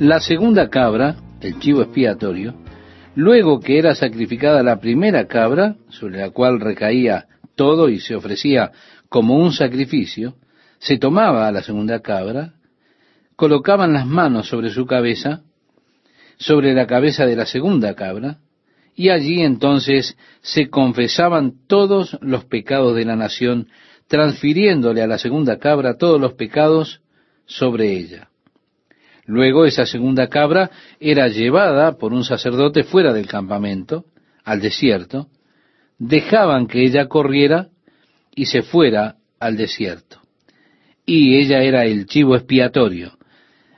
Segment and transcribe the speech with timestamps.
[0.00, 2.54] La segunda cabra, el chivo expiatorio,
[3.14, 8.72] luego que era sacrificada la primera cabra, sobre la cual recaía todo y se ofrecía
[9.10, 10.36] como un sacrificio,
[10.78, 12.54] se tomaba a la segunda cabra,
[13.36, 15.42] colocaban las manos sobre su cabeza,
[16.38, 18.38] sobre la cabeza de la segunda cabra,
[18.94, 23.68] y allí entonces se confesaban todos los pecados de la nación,
[24.08, 27.02] transfiriéndole a la segunda cabra todos los pecados
[27.44, 28.29] sobre ella.
[29.30, 34.06] Luego esa segunda cabra era llevada por un sacerdote fuera del campamento,
[34.42, 35.28] al desierto,
[36.00, 37.68] dejaban que ella corriera
[38.34, 40.18] y se fuera al desierto.
[41.06, 43.12] Y ella era el chivo expiatorio.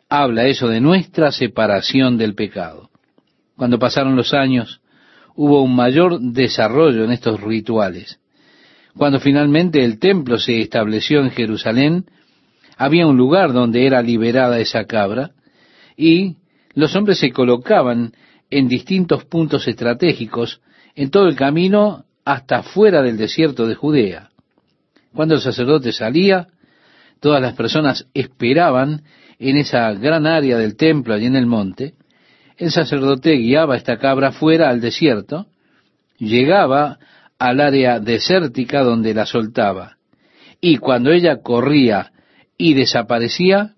[0.08, 2.88] Habla eso de nuestra separación del pecado.
[3.54, 4.80] Cuando pasaron los años,
[5.36, 8.18] hubo un mayor desarrollo en estos rituales.
[8.96, 12.06] Cuando finalmente el templo se estableció en Jerusalén,
[12.78, 15.32] había un lugar donde era liberada esa cabra
[15.96, 16.36] y
[16.74, 18.12] los hombres se colocaban
[18.50, 20.60] en distintos puntos estratégicos
[20.94, 24.30] en todo el camino hasta fuera del desierto de Judea.
[25.14, 26.48] Cuando el sacerdote salía,
[27.20, 29.02] todas las personas esperaban
[29.38, 31.94] en esa gran área del templo allí en el monte,
[32.56, 35.46] el sacerdote guiaba esta cabra fuera al desierto,
[36.18, 36.98] llegaba
[37.38, 39.96] al área desértica donde la soltaba,
[40.60, 42.12] y cuando ella corría
[42.56, 43.74] y desaparecía,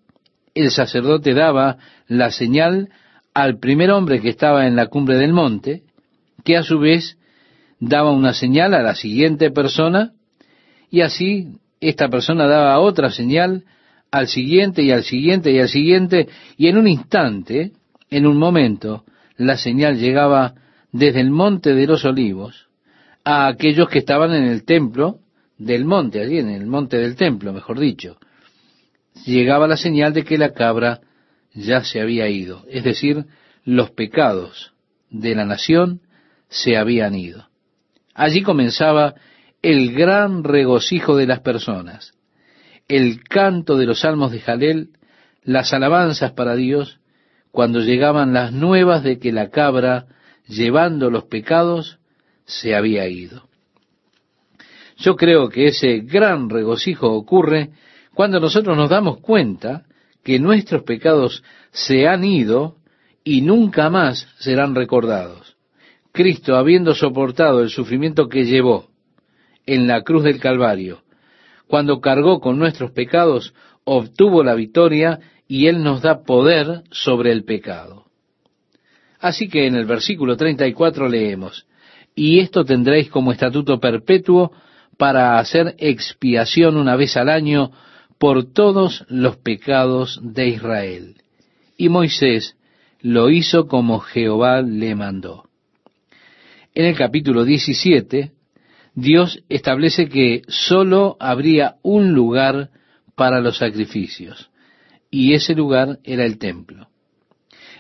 [0.55, 2.91] el sacerdote daba la señal
[3.34, 5.83] al primer hombre que estaba en la cumbre del monte,
[6.44, 7.19] que a su vez
[7.80, 10.12] daba una señal a la siguiente persona,
[10.91, 13.64] y así esta persona daba otra señal
[14.11, 17.72] al siguiente y al siguiente y al siguiente, y en un instante
[18.11, 19.05] en un momento,
[19.36, 20.55] la señal llegaba
[20.92, 22.68] desde el monte de los olivos
[23.24, 25.18] a aquellos que estaban en el templo
[25.58, 28.18] del monte, allí en el monte del templo, mejor dicho.
[29.25, 31.01] Llegaba la señal de que la cabra
[31.55, 33.27] ya se había ido, es decir,
[33.65, 34.73] los pecados
[35.11, 36.01] de la nación
[36.48, 37.48] se habían ido.
[38.15, 39.15] Allí comenzaba
[39.62, 42.13] el gran regocijo de las personas,
[42.89, 44.91] el canto de los salmos de Jalel,
[45.42, 47.01] las alabanzas para Dios,
[47.51, 50.07] cuando llegaban las nuevas de que la cabra,
[50.47, 51.98] llevando los pecados,
[52.45, 53.48] se había ido.
[54.97, 57.70] Yo creo que ese gran regocijo ocurre
[58.14, 59.85] cuando nosotros nos damos cuenta
[60.23, 62.77] que nuestros pecados se han ido
[63.23, 65.57] y nunca más serán recordados.
[66.13, 68.89] Cristo, habiendo soportado el sufrimiento que llevó
[69.67, 71.03] en la cruz del Calvario,
[71.67, 73.55] cuando cargó con nuestros pecados,
[73.85, 78.05] obtuvo la victoria y Él nos da poder sobre el pecado.
[79.19, 81.67] Así que en el versículo 34 leemos,
[82.14, 84.53] y esto tendréis como estatuto perpetuo
[84.97, 87.73] para hacer expiación una vez al año
[88.19, 91.17] por todos los pecados de Israel.
[91.77, 92.57] Y Moisés
[93.01, 95.45] lo hizo como Jehová le mandó.
[96.74, 98.33] En el capítulo 17,
[98.95, 102.70] Dios establece que sólo habría un lugar
[103.14, 104.51] para los sacrificios
[105.14, 106.89] y ese lugar era el templo.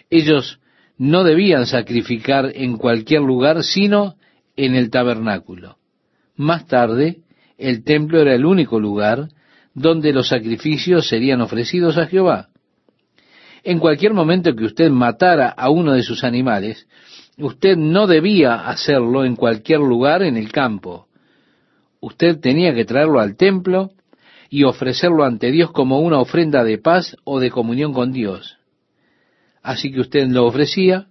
[0.08, 0.60] Ellos
[0.96, 4.14] no debían sacrificar en cualquier lugar, sino
[4.56, 5.78] en el tabernáculo.
[6.36, 7.22] Más tarde,
[7.58, 9.30] el templo era el único lugar
[9.74, 12.48] donde los sacrificios serían ofrecidos a Jehová.
[13.64, 16.86] En cualquier momento que usted matara a uno de sus animales,
[17.38, 21.08] usted no debía hacerlo en cualquier lugar en el campo.
[22.00, 23.90] Usted tenía que traerlo al templo
[24.50, 28.58] y ofrecerlo ante Dios como una ofrenda de paz o de comunión con Dios.
[29.62, 31.06] Así que usted lo ofrecía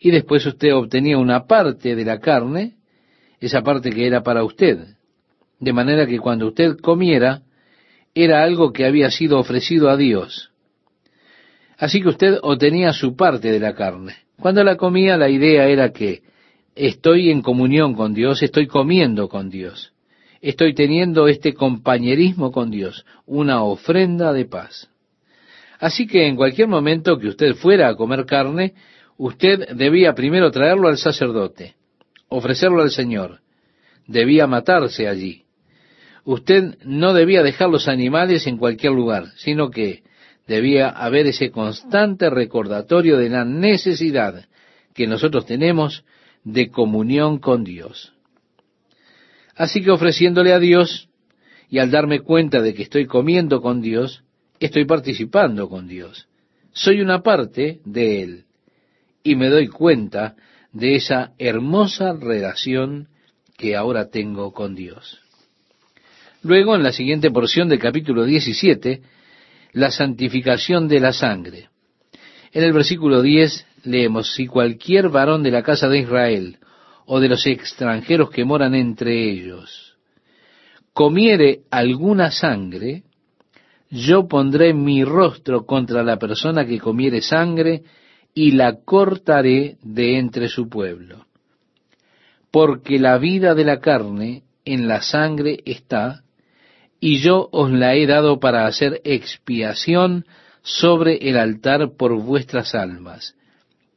[0.00, 2.76] y después usted obtenía una parte de la carne,
[3.40, 4.96] esa parte que era para usted.
[5.60, 7.42] De manera que cuando usted comiera,
[8.22, 10.50] era algo que había sido ofrecido a Dios.
[11.76, 14.16] Así que usted obtenía su parte de la carne.
[14.40, 16.22] Cuando la comía, la idea era que
[16.74, 19.92] estoy en comunión con Dios, estoy comiendo con Dios
[20.40, 24.88] estoy teniendo este compañerismo con Dios, una ofrenda de paz.
[25.80, 28.74] Así que en cualquier momento que usted fuera a comer carne,
[29.16, 31.74] usted debía primero traerlo al sacerdote,
[32.28, 33.40] ofrecerlo al Señor,
[34.06, 35.44] debía matarse allí.
[36.28, 40.02] Usted no debía dejar los animales en cualquier lugar, sino que
[40.46, 44.44] debía haber ese constante recordatorio de la necesidad
[44.92, 46.04] que nosotros tenemos
[46.44, 48.12] de comunión con Dios.
[49.56, 51.08] Así que ofreciéndole a Dios,
[51.70, 54.22] y al darme cuenta de que estoy comiendo con Dios,
[54.60, 56.28] estoy participando con Dios.
[56.72, 58.44] Soy una parte de Él.
[59.22, 60.36] Y me doy cuenta
[60.74, 63.08] de esa hermosa relación
[63.56, 65.22] que ahora tengo con Dios.
[66.48, 69.02] Luego, en la siguiente porción del capítulo 17,
[69.74, 71.68] la santificación de la sangre.
[72.52, 76.56] En el versículo 10 leemos, si cualquier varón de la casa de Israel
[77.04, 79.98] o de los extranjeros que moran entre ellos
[80.94, 83.02] comiere alguna sangre,
[83.90, 87.82] yo pondré mi rostro contra la persona que comiere sangre
[88.32, 91.26] y la cortaré de entre su pueblo.
[92.50, 96.22] Porque la vida de la carne en la sangre está,
[97.00, 100.24] y yo os la he dado para hacer expiación
[100.62, 103.34] sobre el altar por vuestras almas,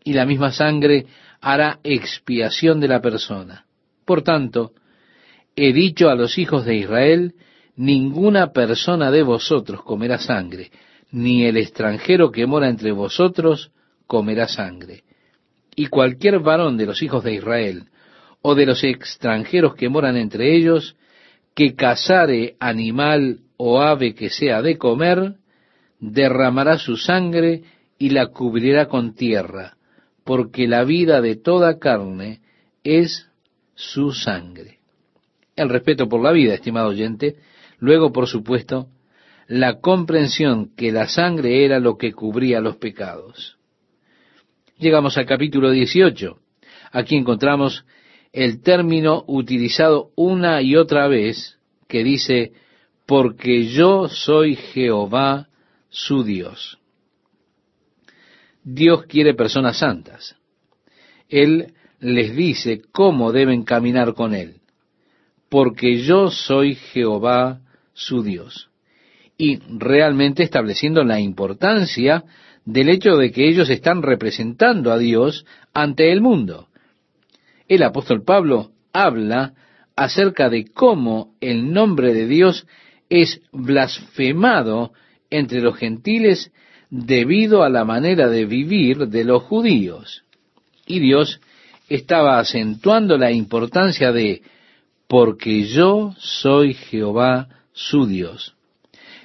[0.04, 1.08] y la misma sangre
[1.42, 3.66] hará expiación de la persona.
[4.06, 4.74] Por tanto,
[5.56, 7.34] he dicho a los hijos de Israel,
[7.76, 10.72] ninguna persona de vosotros comerá sangre,
[11.12, 13.72] ni el extranjero que mora entre vosotros
[14.08, 15.04] comerá sangre.
[15.76, 17.86] Y cualquier varón de los hijos de Israel,
[18.42, 20.96] o de los extranjeros que moran entre ellos,
[21.62, 25.36] que cazare animal o ave que sea de comer,
[26.00, 27.62] derramará su sangre
[28.00, 29.78] y la cubrirá con tierra,
[30.24, 32.42] porque la vida de toda carne
[32.84, 33.30] es
[33.76, 34.80] su sangre.
[35.56, 37.36] El respeto por la vida, estimado oyente,
[37.78, 38.88] luego, por supuesto,
[39.48, 43.60] la comprensión que la sangre era lo que cubría los pecados.
[44.80, 46.40] Llegamos al capítulo 18.
[46.92, 47.86] Aquí encontramos
[48.34, 51.58] el término utilizado una y otra vez
[51.88, 52.54] que dice,
[53.06, 55.50] porque yo soy Jehová
[55.90, 56.80] su Dios.
[58.64, 60.36] Dios quiere personas santas.
[61.28, 64.62] Él les dice cómo deben caminar con Él.
[65.50, 67.62] Porque yo soy Jehová
[67.94, 68.70] su Dios.
[69.38, 72.24] Y realmente estableciendo la importancia
[72.64, 76.68] del hecho de que ellos están representando a Dios ante el mundo.
[77.72, 79.54] El apóstol Pablo habla
[79.96, 82.68] acerca de cómo el nombre de Dios
[83.10, 84.92] es blasfemado
[85.30, 86.52] entre los gentiles
[86.90, 90.26] debido a la manera de vivir de los judíos.
[90.86, 91.40] Y Dios
[91.88, 94.42] estaba acentuando la importancia de
[95.08, 98.54] porque yo soy Jehová su Dios.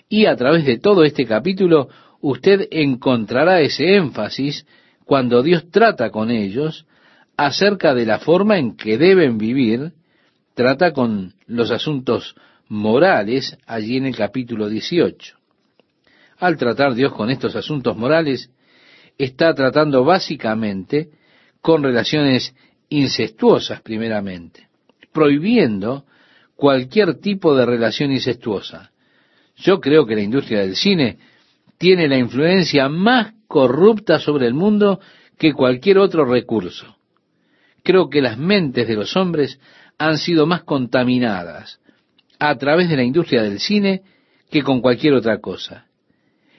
[0.08, 1.88] Y a través de todo este capítulo
[2.20, 4.64] usted encontrará ese énfasis
[5.04, 6.86] cuando Dios trata con ellos
[7.36, 9.92] acerca de la forma en que deben vivir,
[10.54, 12.34] trata con los asuntos
[12.68, 15.36] morales allí en el capítulo 18
[16.38, 18.50] al tratar Dios con estos asuntos morales,
[19.18, 21.08] está tratando básicamente
[21.60, 22.54] con relaciones
[22.88, 24.68] incestuosas primeramente,
[25.12, 26.04] prohibiendo
[26.54, 28.90] cualquier tipo de relación incestuosa.
[29.56, 31.18] Yo creo que la industria del cine
[31.78, 35.00] tiene la influencia más corrupta sobre el mundo
[35.38, 36.95] que cualquier otro recurso.
[37.86, 39.58] Creo que las mentes de los hombres
[39.96, 41.80] han sido más contaminadas
[42.38, 44.02] a través de la industria del cine
[44.50, 45.86] que con cualquier otra cosa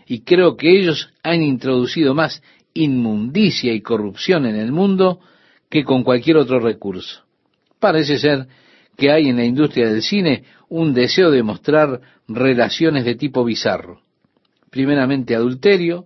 [0.07, 2.41] y creo que ellos han introducido más
[2.73, 5.19] inmundicia y corrupción en el mundo
[5.69, 7.23] que con cualquier otro recurso.
[7.79, 8.47] Parece ser
[8.95, 14.01] que hay en la industria del cine un deseo de mostrar relaciones de tipo bizarro.
[14.71, 16.05] Primeramente adulterio,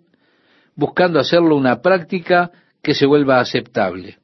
[0.75, 2.51] buscando hacerlo una práctica
[2.81, 4.17] que se vuelva aceptable.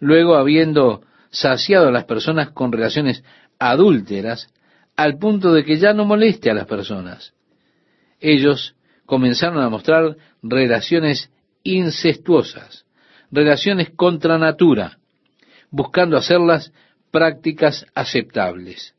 [0.00, 3.22] Luego, habiendo saciado a las personas con relaciones
[3.58, 4.48] adúlteras,
[4.96, 7.32] al punto de que ya no moleste a las personas.
[8.18, 8.74] Ellos
[9.06, 11.30] comenzaron a mostrar relaciones
[11.62, 12.84] incestuosas,
[13.30, 14.98] relaciones contra natura,
[15.70, 16.72] buscando hacerlas
[17.10, 18.94] prácticas aceptables.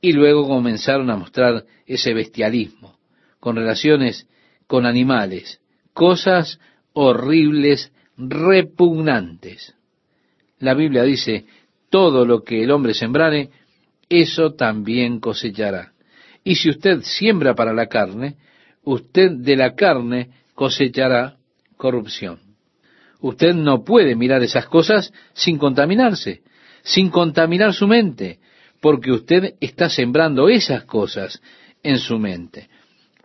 [0.00, 2.98] Y luego comenzaron a mostrar ese bestialismo,
[3.40, 4.26] con relaciones
[4.66, 5.60] con animales,
[5.92, 6.60] cosas
[6.92, 9.74] horribles, repugnantes.
[10.60, 11.46] La Biblia dice,
[11.90, 13.50] todo lo que el hombre sembrare,
[14.08, 15.92] eso también cosechará.
[16.44, 18.36] Y si usted siembra para la carne,
[18.84, 21.36] usted de la carne cosechará
[21.76, 22.38] corrupción.
[23.20, 26.42] Usted no puede mirar esas cosas sin contaminarse,
[26.82, 28.38] sin contaminar su mente,
[28.80, 31.40] porque usted está sembrando esas cosas
[31.82, 32.68] en su mente.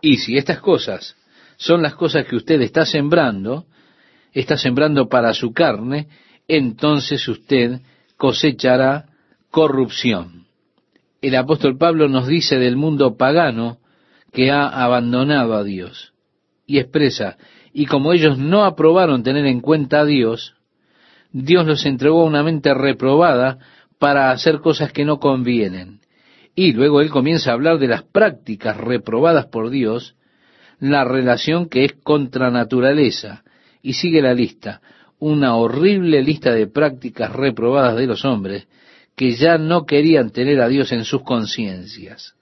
[0.00, 1.16] Y si estas cosas
[1.56, 3.66] son las cosas que usted está sembrando,
[4.32, 6.08] está sembrando para su carne,
[6.48, 7.80] entonces usted
[8.16, 9.06] cosechará
[9.50, 10.46] corrupción.
[11.20, 13.78] El apóstol Pablo nos dice del mundo pagano
[14.32, 16.12] que ha abandonado a Dios.
[16.66, 17.36] Y expresa,
[17.72, 20.54] y como ellos no aprobaron tener en cuenta a Dios,
[21.32, 23.58] Dios los entregó a una mente reprobada
[23.98, 26.00] para hacer cosas que no convienen.
[26.54, 30.16] Y luego él comienza a hablar de las prácticas reprobadas por Dios,
[30.80, 33.44] la relación que es contra naturaleza,
[33.82, 34.80] y sigue la lista,
[35.18, 38.66] una horrible lista de prácticas reprobadas de los hombres
[39.16, 42.34] que ya no querían tener a Dios en sus conciencias.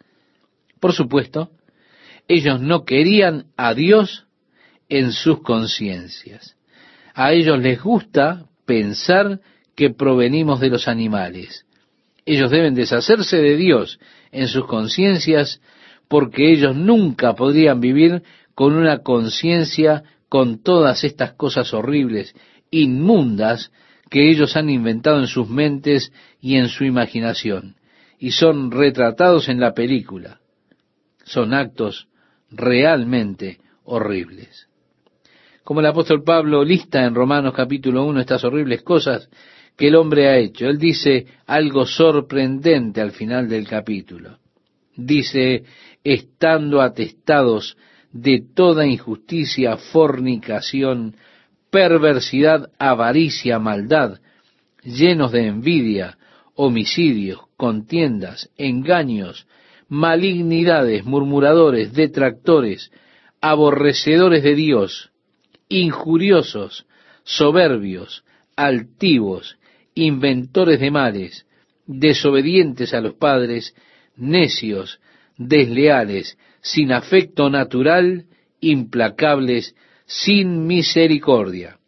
[0.80, 1.50] Por supuesto,
[2.26, 4.26] ellos no querían a Dios
[4.88, 6.56] en sus conciencias.
[7.14, 9.40] A ellos les gusta pensar
[9.76, 11.64] que provenimos de los animales.
[12.26, 14.00] Ellos deben deshacerse de Dios
[14.32, 15.60] en sus conciencias
[16.08, 18.22] porque ellos nunca podrían vivir
[18.54, 22.34] con una conciencia con todas estas cosas horribles,
[22.70, 23.70] inmundas,
[24.10, 27.76] que ellos han inventado en sus mentes y en su imaginación,
[28.18, 30.40] y son retratados en la película.
[31.24, 32.08] Son actos
[32.50, 34.68] realmente horribles.
[35.64, 39.28] Como el apóstol Pablo lista en Romanos capítulo 1 estas horribles cosas
[39.76, 44.38] que el hombre ha hecho, él dice algo sorprendente al final del capítulo.
[44.94, 45.64] Dice,
[46.04, 47.76] estando atestados
[48.12, 51.16] de toda injusticia, fornicación,
[51.74, 54.20] perversidad, avaricia, maldad,
[54.84, 56.18] llenos de envidia,
[56.54, 59.48] homicidios, contiendas, engaños,
[59.88, 62.92] malignidades, murmuradores, detractores,
[63.40, 65.10] aborrecedores de Dios,
[65.68, 66.86] injuriosos,
[67.24, 69.58] soberbios, altivos,
[69.96, 71.44] inventores de males,
[71.88, 73.74] desobedientes a los padres,
[74.14, 75.00] necios,
[75.36, 78.26] desleales, sin afecto natural,
[78.60, 79.74] implacables,
[80.06, 81.78] sin misericordia.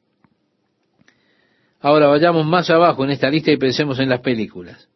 [1.81, 4.89] Ahora vayamos más abajo en esta lista y pensemos en las películas.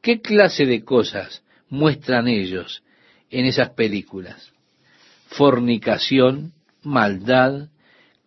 [0.00, 2.82] ¿Qué clase de cosas muestran ellos
[3.30, 4.52] en esas películas?
[5.26, 6.52] Fornicación,
[6.82, 7.68] maldad,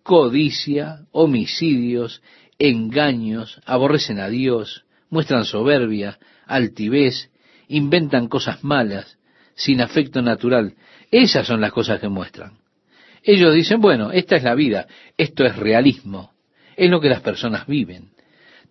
[0.03, 2.21] codicia, homicidios,
[2.57, 7.31] engaños, aborrecen a Dios, muestran soberbia, altivez,
[7.67, 9.17] inventan cosas malas,
[9.55, 10.75] sin afecto natural.
[11.11, 12.57] Esas son las cosas que muestran.
[13.23, 16.31] Ellos dicen, bueno, esta es la vida, esto es realismo,
[16.75, 18.11] es lo que las personas viven.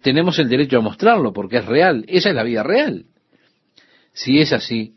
[0.03, 3.05] Tenemos el derecho a mostrarlo porque es real, esa es la vida real.
[4.13, 4.95] Si es así,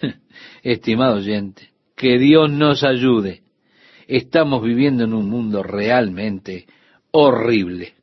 [0.62, 3.42] estimado oyente, que Dios nos ayude.
[4.06, 6.66] Estamos viviendo en un mundo realmente
[7.10, 7.94] horrible.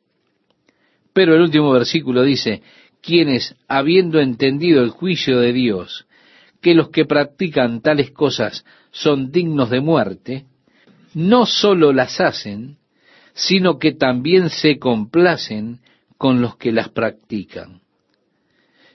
[1.12, 2.62] Pero el último versículo dice,
[3.02, 6.06] quienes, habiendo entendido el juicio de Dios,
[6.60, 10.46] que los que practican tales cosas son dignos de muerte,
[11.14, 12.78] no sólo las hacen,
[13.34, 15.80] sino que también se complacen
[16.18, 17.80] con los que las practican.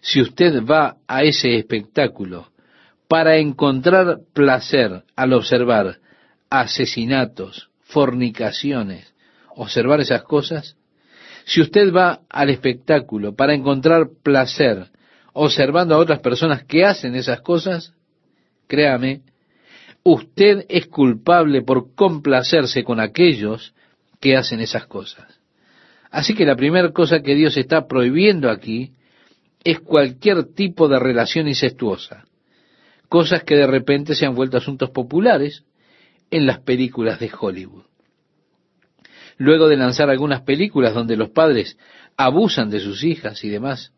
[0.01, 2.51] Si usted va a ese espectáculo
[3.07, 5.99] para encontrar placer al observar
[6.49, 9.13] asesinatos, fornicaciones,
[9.55, 10.77] observar esas cosas,
[11.45, 14.91] si usted va al espectáculo para encontrar placer
[15.33, 17.93] observando a otras personas que hacen esas cosas,
[18.67, 19.21] créame,
[20.07, 23.73] usted es culpable por complacerse con aquellos
[24.21, 25.39] que hacen esas cosas.
[26.11, 28.93] Así que la primera cosa que Dios está prohibiendo aquí
[29.63, 32.25] es cualquier tipo de relación incestuosa,
[33.09, 35.65] cosas que de repente se han vuelto asuntos populares
[36.29, 37.85] en las películas de Hollywood.
[39.37, 41.79] Luego de lanzar algunas películas donde los padres
[42.15, 43.91] abusan de sus hijas y demás,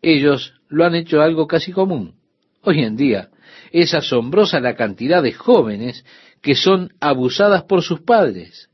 [0.00, 2.14] ellos lo han hecho algo casi común.
[2.62, 3.28] Hoy en día,
[3.72, 6.04] es asombrosa la cantidad de jóvenes
[6.40, 8.68] que son abusadas por sus padres.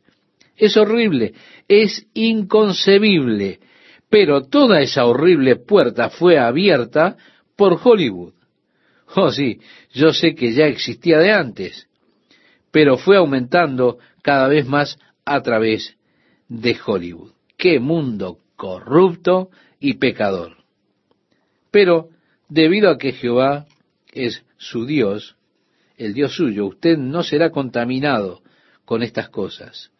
[0.56, 1.34] Es horrible,
[1.68, 3.60] es inconcebible,
[4.08, 7.16] pero toda esa horrible puerta fue abierta
[7.56, 8.34] por Hollywood.
[9.16, 9.60] Oh sí,
[9.92, 11.88] yo sé que ya existía de antes,
[12.70, 15.96] pero fue aumentando cada vez más a través
[16.48, 17.32] de Hollywood.
[17.56, 20.56] ¡Qué mundo corrupto y pecador!
[21.70, 22.08] Pero
[22.48, 23.66] debido a que Jehová
[24.12, 25.36] es su Dios,
[25.96, 28.42] el Dios suyo, usted no será contaminado
[28.84, 29.90] con estas cosas.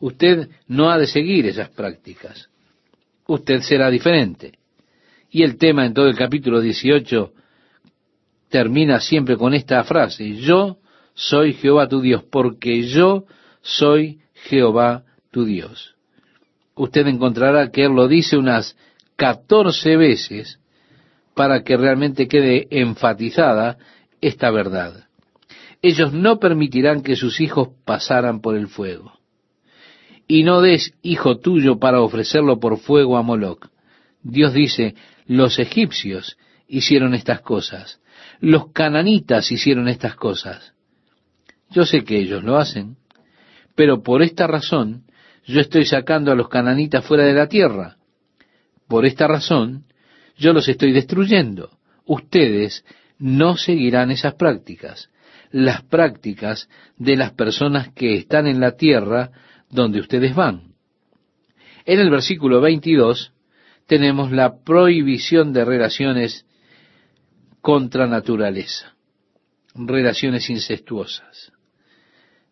[0.00, 2.48] Usted no ha de seguir esas prácticas.
[3.26, 4.58] Usted será diferente.
[5.30, 7.32] Y el tema en todo el capítulo 18
[8.48, 10.78] termina siempre con esta frase, yo
[11.14, 13.24] soy Jehová tu Dios, porque yo
[13.62, 15.94] soy Jehová tu Dios.
[16.74, 18.76] Usted encontrará que Él lo dice unas
[19.16, 20.58] catorce veces
[21.34, 23.78] para que realmente quede enfatizada
[24.22, 25.08] esta verdad.
[25.82, 29.18] Ellos no permitirán que sus hijos pasaran por el fuego.
[30.26, 33.68] Y no des hijo tuyo para ofrecerlo por fuego a Moloc.
[34.22, 34.94] Dios dice,
[35.26, 36.38] los egipcios
[36.68, 38.00] hicieron estas cosas,
[38.40, 40.72] los cananitas hicieron estas cosas.
[41.70, 42.96] Yo sé que ellos lo hacen,
[43.74, 45.04] pero por esta razón
[45.44, 47.96] yo estoy sacando a los cananitas fuera de la tierra.
[48.86, 49.84] Por esta razón
[50.36, 51.70] yo los estoy destruyendo.
[52.04, 52.84] Ustedes
[53.18, 55.10] no seguirán esas prácticas,
[55.50, 59.30] las prácticas de las personas que están en la tierra
[59.70, 60.74] donde ustedes van.
[61.84, 63.32] En el versículo 22
[63.86, 66.46] tenemos la prohibición de relaciones
[67.60, 68.94] contra naturaleza,
[69.74, 71.52] relaciones incestuosas.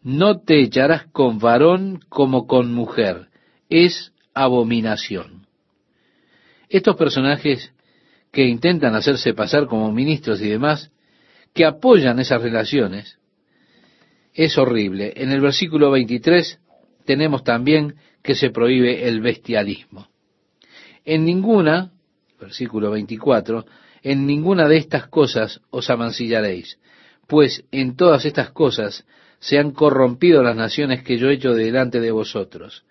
[0.02, 3.28] no te echarás con varón como con mujer,
[3.68, 5.46] es abominación.
[6.70, 7.72] Estos personajes
[8.32, 10.90] que intentan hacerse pasar como ministros y demás,
[11.54, 13.18] que apoyan esas relaciones,
[14.34, 15.12] es horrible.
[15.16, 16.60] En el versículo 23
[17.04, 20.08] tenemos también que se prohíbe el bestialismo.
[21.04, 21.92] En ninguna,
[22.38, 23.66] versículo 24,
[24.02, 26.78] en ninguna de estas cosas os amancillaréis,
[27.26, 29.04] pues en todas estas cosas
[29.38, 32.84] se han corrompido las naciones que yo he hecho delante de vosotros,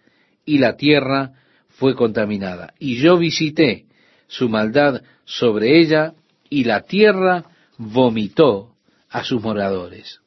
[0.46, 1.34] y la tierra
[1.68, 2.74] fue contaminada.
[2.80, 3.86] Y yo visité
[4.28, 6.14] su maldad sobre ella,
[6.50, 7.46] y la tierra
[7.78, 8.72] vomitó
[9.10, 10.22] a sus moradores.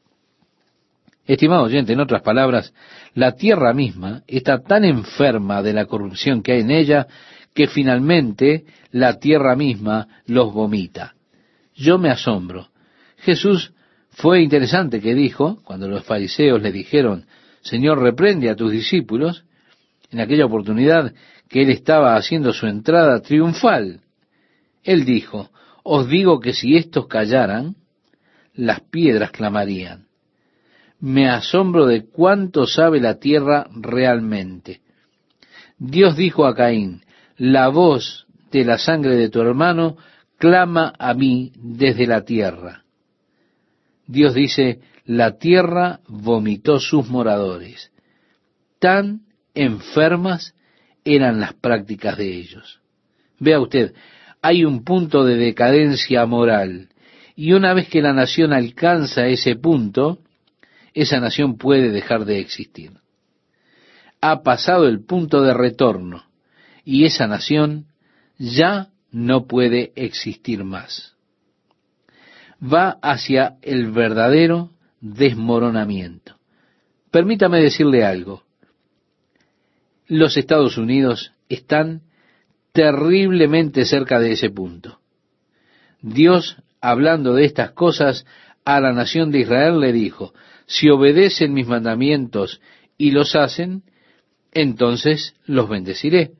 [1.27, 2.73] Estimado oyente, en otras palabras,
[3.15, 7.09] la tierra misma está tan enferma de la corrupción que hay en ella
[7.53, 11.15] que finalmente la tierra misma los vomita.
[11.75, 12.69] Yo me asombro.
[13.19, 13.73] Jesús
[14.11, 17.27] fue interesante que dijo, cuando los fariseos le dijeron,
[17.63, 19.45] Señor, reprende a tus discípulos,
[20.13, 21.13] en aquella oportunidad
[21.49, 24.01] que él estaba haciendo su entrada triunfal.
[24.83, 25.51] Él dijo,
[25.83, 27.77] os digo que si estos callaran,
[28.55, 30.07] las piedras clamarían
[31.03, 34.83] me asombro de cuánto sabe la tierra realmente.
[35.77, 37.03] Dios dijo a Caín,
[37.37, 39.97] la voz de la sangre de tu hermano
[40.39, 42.85] clama a mí desde la tierra.
[44.07, 47.91] Dios dice, la tierra vomitó sus moradores.
[48.79, 49.23] Tan
[49.55, 50.55] enfermas
[51.05, 52.81] eran las prácticas de ellos.
[53.41, 53.93] Vea usted,
[54.43, 56.89] hay un punto de decadencia moral,
[57.37, 60.19] y una vez que la nación alcanza ese punto,
[60.93, 62.93] esa nación puede dejar de existir.
[64.21, 66.25] Ha pasado el punto de retorno
[66.85, 67.87] y esa nación
[68.39, 71.15] ya no puede existir más.
[72.63, 74.71] Va hacia el verdadero
[75.01, 76.37] desmoronamiento.
[77.11, 78.43] Permítame decirle algo.
[80.07, 82.03] Los Estados Unidos están
[82.73, 84.99] terriblemente cerca de ese punto.
[86.01, 88.27] Dios, hablando de estas cosas
[88.65, 90.35] a la nación de Israel, le dijo,
[90.67, 92.61] si obedecen mis mandamientos
[92.97, 93.83] y los hacen,
[94.53, 96.33] entonces los bendeciré.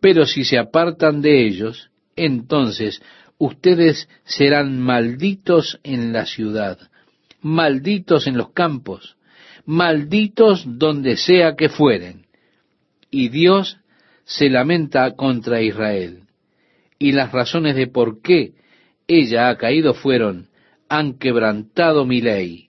[0.00, 3.02] Pero si se apartan de ellos, entonces
[3.38, 6.78] ustedes serán malditos en la ciudad,
[7.40, 9.16] malditos en los campos,
[9.66, 12.26] malditos donde sea que fueren.
[13.10, 13.78] Y Dios
[14.24, 16.22] se lamenta contra Israel.
[16.98, 18.52] Y las razones de por qué
[19.06, 20.48] ella ha caído fueron,
[20.88, 22.68] han quebrantado mi ley,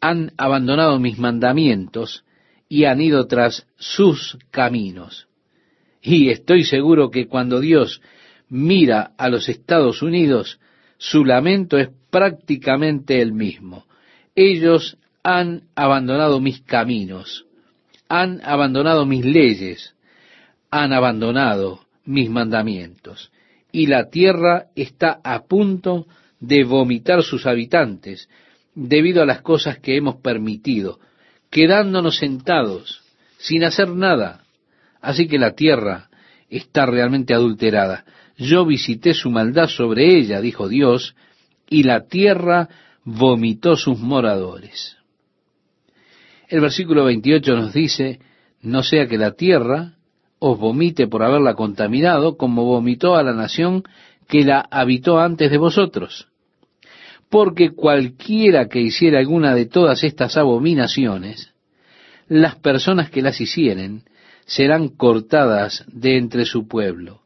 [0.00, 2.24] han abandonado mis mandamientos
[2.68, 5.28] y han ido tras sus caminos.
[6.02, 8.00] Y estoy seguro que cuando Dios
[8.48, 10.60] mira a los Estados Unidos,
[10.98, 13.86] su lamento es prácticamente el mismo.
[14.34, 17.46] Ellos han abandonado mis caminos,
[18.08, 19.95] han abandonado mis leyes,
[20.70, 23.30] han abandonado mis mandamientos.
[23.72, 26.06] Y la tierra está a punto
[26.40, 28.28] de vomitar sus habitantes,
[28.74, 31.00] debido a las cosas que hemos permitido,
[31.50, 33.02] quedándonos sentados,
[33.38, 34.44] sin hacer nada.
[35.00, 36.08] Así que la tierra
[36.50, 38.04] está realmente adulterada.
[38.36, 41.14] Yo visité su maldad sobre ella, dijo Dios,
[41.68, 42.68] y la tierra
[43.04, 44.96] vomitó sus moradores.
[46.48, 48.20] El versículo 28 nos dice,
[48.60, 49.95] no sea que la tierra
[50.38, 53.82] os vomite por haberla contaminado, como vomitó a la nación
[54.28, 56.28] que la habitó antes de vosotros
[57.28, 61.52] porque cualquiera que hiciera alguna de todas estas abominaciones,
[62.28, 64.02] las personas que las hicieren
[64.44, 67.20] serán cortadas de entre su pueblo.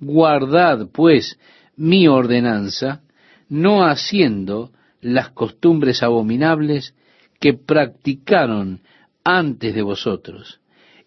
[0.00, 1.38] Guardad, pues,
[1.76, 3.02] mi ordenanza,
[3.48, 6.94] no haciendo las costumbres abominables
[7.38, 8.80] que practicaron
[9.22, 10.60] antes de vosotros,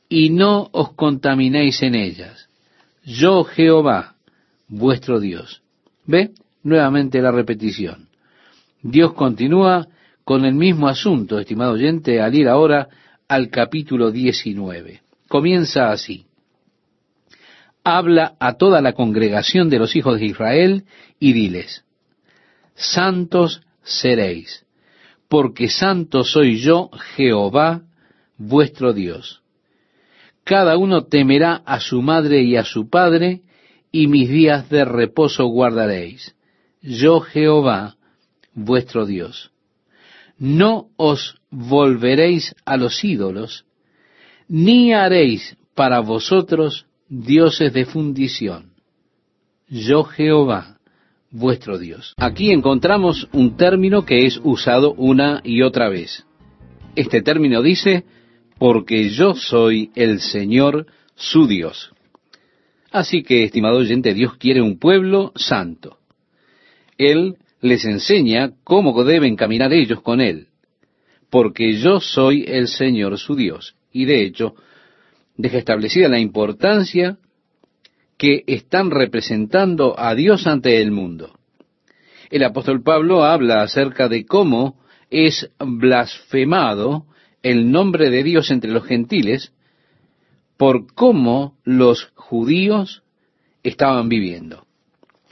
[0.09, 2.49] y no os contaminéis en ellas.
[3.03, 4.15] Yo Jehová,
[4.67, 5.61] vuestro Dios.
[6.05, 6.31] ¿Ve?
[6.63, 8.09] Nuevamente la repetición.
[8.81, 9.87] Dios continúa
[10.23, 12.89] con el mismo asunto, estimado oyente, al ir ahora
[13.27, 15.01] al capítulo 19.
[15.27, 16.25] Comienza así.
[17.83, 20.83] Habla a toda la congregación de los hijos de Israel
[21.19, 21.85] y diles,
[22.75, 24.65] Santos seréis,
[25.27, 27.83] porque santo soy yo, Jehová,
[28.37, 29.41] vuestro Dios.
[30.49, 33.41] Cada uno temerá a su madre y a su padre,
[33.91, 36.35] y mis días de reposo guardaréis.
[36.81, 37.97] Yo, Jehová,
[38.55, 39.51] vuestro Dios.
[40.39, 43.65] No os volveréis a los ídolos,
[44.47, 48.71] ni haréis para vosotros dioses de fundición.
[49.67, 50.79] Yo Jehová,
[51.29, 52.15] vuestro Dios.
[52.17, 56.25] Aquí encontramos un término que es usado una y otra vez.
[56.95, 58.03] Este término dice,
[58.59, 61.91] porque yo soy el Señor su Dios.
[62.91, 65.97] Así que, estimado oyente, Dios quiere un pueblo santo.
[66.97, 70.47] Él les enseña cómo deben caminar ellos con Él,
[71.29, 73.75] porque yo soy el Señor su Dios.
[73.91, 74.55] Y de hecho,
[75.37, 77.17] deja establecida la importancia
[78.17, 81.39] que están representando a Dios ante el mundo.
[82.29, 84.77] El apóstol Pablo habla acerca de cómo
[85.09, 87.05] es blasfemado
[87.43, 89.54] el nombre de Dios entre los gentiles
[90.58, 93.04] por cómo los judíos
[93.63, 94.65] estaban viviendo.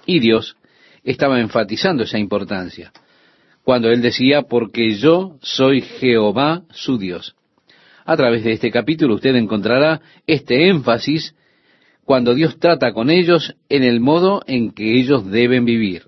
[0.06, 0.56] Y Dios
[1.04, 2.92] estaba enfatizando esa importancia
[3.68, 7.36] cuando él decía, porque yo soy Jehová su Dios.
[8.06, 11.36] A través de este capítulo usted encontrará este énfasis
[12.06, 16.04] cuando Dios trata con ellos en el modo en que ellos deben vivir.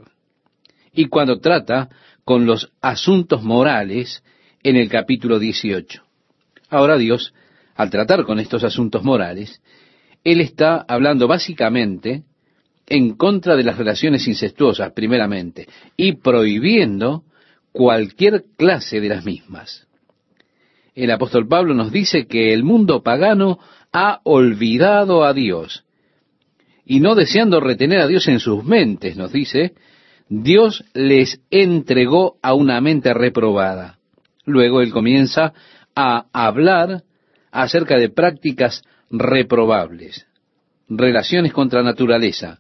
[0.93, 1.89] Y cuando trata
[2.23, 4.23] con los asuntos morales
[4.63, 6.03] en el capítulo 18.
[6.69, 7.33] Ahora Dios,
[7.75, 9.61] al tratar con estos asuntos morales,
[10.23, 12.23] Él está hablando básicamente
[12.87, 17.23] en contra de las relaciones incestuosas, primeramente, y prohibiendo
[17.71, 19.87] cualquier clase de las mismas.
[20.95, 23.59] El apóstol Pablo nos dice que el mundo pagano
[23.93, 25.85] ha olvidado a Dios
[26.89, 29.73] y no deseando retener a Dios en sus mentes, nos dice,
[30.27, 33.98] Dios les entregó a una mente reprobada.
[34.49, 35.53] Luego él comienza
[35.95, 37.03] a hablar
[37.51, 38.81] acerca de prácticas
[39.11, 40.25] reprobables,
[40.87, 42.59] relaciones contra naturaleza,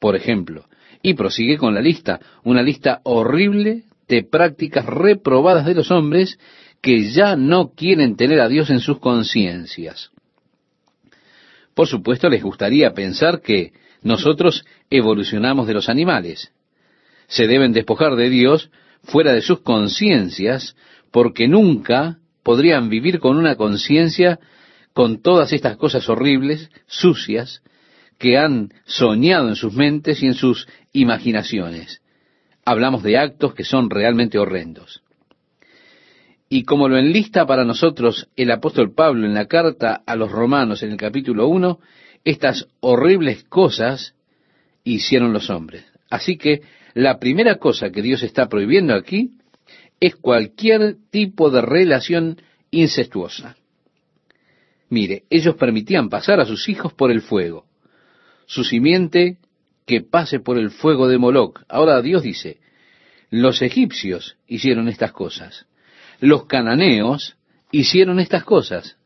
[0.00, 0.66] por ejemplo,
[1.00, 6.40] y prosigue con la lista, una lista horrible de prácticas reprobadas de los hombres
[6.80, 10.10] que ya no quieren tener a Dios en sus conciencias.
[11.74, 13.72] Por supuesto, les gustaría pensar que
[14.02, 16.52] nosotros evolucionamos de los animales.
[17.28, 18.70] Se deben despojar de Dios
[19.04, 20.76] fuera de sus conciencias,
[21.10, 24.38] porque nunca podrían vivir con una conciencia
[24.92, 27.62] con todas estas cosas horribles, sucias,
[28.18, 32.02] que han soñado en sus mentes y en sus imaginaciones.
[32.64, 35.02] Hablamos de actos que son realmente horrendos.
[36.48, 40.82] Y como lo enlista para nosotros el apóstol Pablo en la carta a los romanos
[40.82, 41.78] en el capítulo 1,
[42.24, 44.14] estas horribles cosas
[44.82, 45.84] hicieron los hombres.
[46.10, 46.62] Así que
[46.94, 49.32] la primera cosa que Dios está prohibiendo aquí
[50.00, 53.56] es cualquier tipo de relación incestuosa.
[54.90, 57.66] Mire, ellos permitían pasar a sus hijos por el fuego,
[58.46, 59.36] su simiente
[59.86, 61.62] que pase por el fuego de Moloc.
[61.68, 62.58] Ahora Dios dice,
[63.30, 65.66] los egipcios hicieron estas cosas
[66.20, 67.36] los cananeos
[67.70, 68.96] hicieron estas cosas.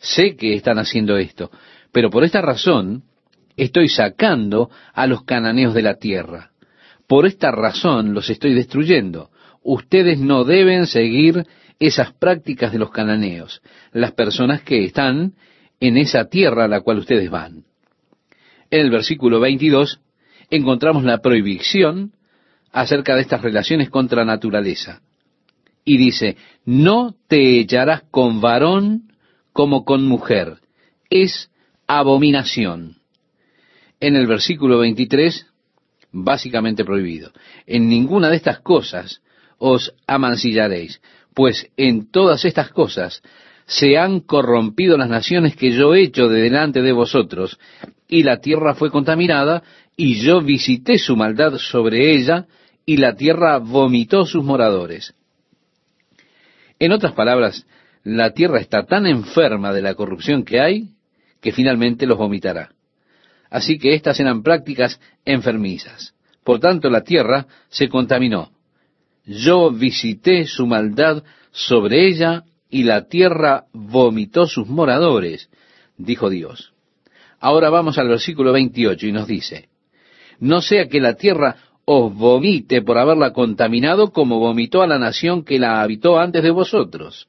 [0.00, 1.50] Sé que están haciendo esto,
[1.92, 3.04] pero por esta razón
[3.56, 6.52] estoy sacando a los cananeos de la tierra.
[7.06, 9.30] Por esta razón los estoy destruyendo.
[9.70, 11.44] Ustedes no deben seguir
[11.78, 13.60] esas prácticas de los cananeos,
[13.92, 15.34] las personas que están
[15.78, 17.64] en esa tierra a la cual ustedes van.
[18.70, 20.00] En el versículo 22
[20.48, 22.12] encontramos la prohibición
[22.72, 25.02] acerca de estas relaciones contra naturaleza
[25.84, 29.12] y dice, no te echarás con varón
[29.52, 30.60] como con mujer.
[31.10, 31.50] Es
[31.86, 33.02] abominación.
[34.00, 35.46] En el versículo 23,
[36.10, 37.32] básicamente prohibido.
[37.66, 39.20] En ninguna de estas cosas
[39.58, 41.00] os amancillaréis,
[41.34, 43.22] pues en todas estas cosas
[43.66, 47.58] se han corrompido las naciones que yo he hecho de delante de vosotros,
[48.08, 49.62] y la tierra fue contaminada,
[49.96, 52.46] y yo visité su maldad sobre ella,
[52.86, 55.14] y la tierra vomitó sus moradores.
[56.78, 57.66] En otras palabras,
[58.04, 60.88] la tierra está tan enferma de la corrupción que hay
[61.40, 62.70] que finalmente los vomitará.
[63.50, 66.14] Así que estas eran prácticas enfermizas.
[66.44, 68.50] Por tanto, la tierra se contaminó.
[69.28, 75.50] Yo visité su maldad sobre ella y la tierra vomitó sus moradores,
[75.98, 76.72] dijo Dios.
[77.38, 79.68] Ahora vamos al versículo 28 y nos dice,
[80.40, 85.44] no sea que la tierra os vomite por haberla contaminado como vomitó a la nación
[85.44, 87.28] que la habitó antes de vosotros.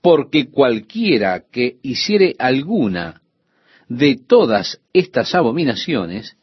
[0.00, 3.22] Porque cualquiera que hiciere alguna
[3.88, 6.36] de todas estas abominaciones,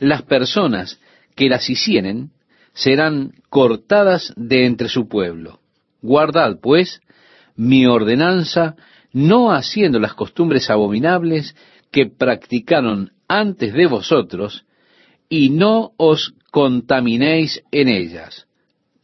[0.00, 0.98] las personas
[1.36, 2.32] que las hicieren
[2.72, 5.60] serán cortadas de entre su pueblo.
[6.02, 7.00] Guardad, pues,
[7.56, 8.76] mi ordenanza,
[9.12, 11.54] no haciendo las costumbres abominables
[11.90, 14.64] que practicaron antes de vosotros,
[15.28, 18.46] y no os contaminéis en ellas.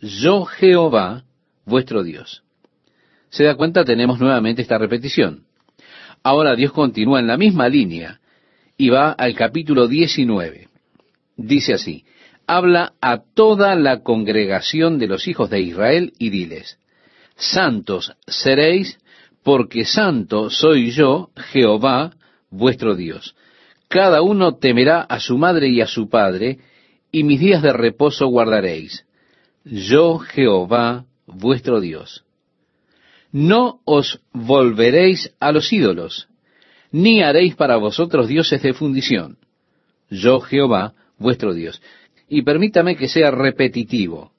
[0.01, 1.25] Yo Jehová,
[1.65, 2.43] vuestro Dios.
[3.29, 3.85] ¿Se da cuenta?
[3.85, 5.45] Tenemos nuevamente esta repetición.
[6.23, 8.21] Ahora Dios continúa en la misma línea
[8.77, 10.69] y va al capítulo 19.
[11.37, 12.05] Dice así,
[12.47, 16.79] habla a toda la congregación de los hijos de Israel y diles,
[17.37, 18.99] santos seréis,
[19.43, 22.13] porque santo soy yo, Jehová,
[22.51, 23.37] vuestro Dios.
[23.89, 26.59] Cada uno temerá a su madre y a su padre,
[27.13, 29.07] y mis días de reposo guardaréis.
[29.65, 32.25] Yo, Jehová, vuestro Dios.
[33.33, 36.29] No os volveréis a los ídolos,
[36.91, 39.39] ni haréis para vosotros dioses de fundición.
[40.11, 41.83] Yo, Jehová, vuestro Dios.
[42.29, 44.33] Y permítame que sea repetitivo.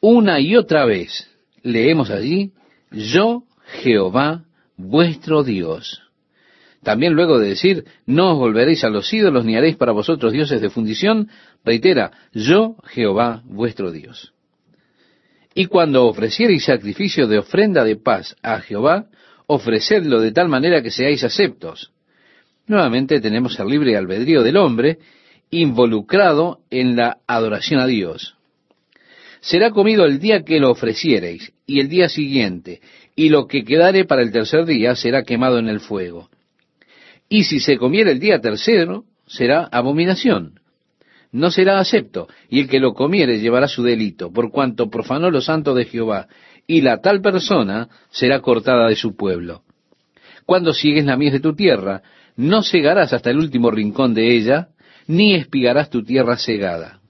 [0.00, 1.28] Una y otra vez
[1.62, 2.52] leemos allí,
[2.90, 3.44] yo,
[3.82, 4.44] Jehová,
[4.76, 6.02] vuestro Dios.
[6.82, 10.60] También luego de decir, no os volveréis a los ídolos ni haréis para vosotros dioses
[10.60, 11.28] de fundición,
[11.64, 14.32] reitera, yo, Jehová, vuestro Dios.
[15.54, 19.06] Y cuando ofreciereis sacrificio de ofrenda de paz a Jehová,
[19.46, 21.90] ofrecedlo de tal manera que seáis aceptos.
[22.68, 24.98] Nuevamente tenemos el libre albedrío del hombre
[25.50, 28.36] involucrado en la adoración a Dios.
[29.40, 32.80] Será comido el día que lo ofreciereis, y el día siguiente,
[33.14, 36.28] y lo que quedare para el tercer día será quemado en el fuego.
[37.28, 40.60] Y si se comiera el día tercero, será abominación.
[41.30, 45.40] No será acepto, y el que lo comiere llevará su delito, por cuanto profanó lo
[45.40, 46.26] santo de Jehová,
[46.66, 49.62] y la tal persona será cortada de su pueblo.
[50.46, 52.02] Cuando sigues la mies de tu tierra,
[52.36, 54.68] no cegarás hasta el último rincón de ella,
[55.08, 57.00] ni espigarás tu tierra cegada.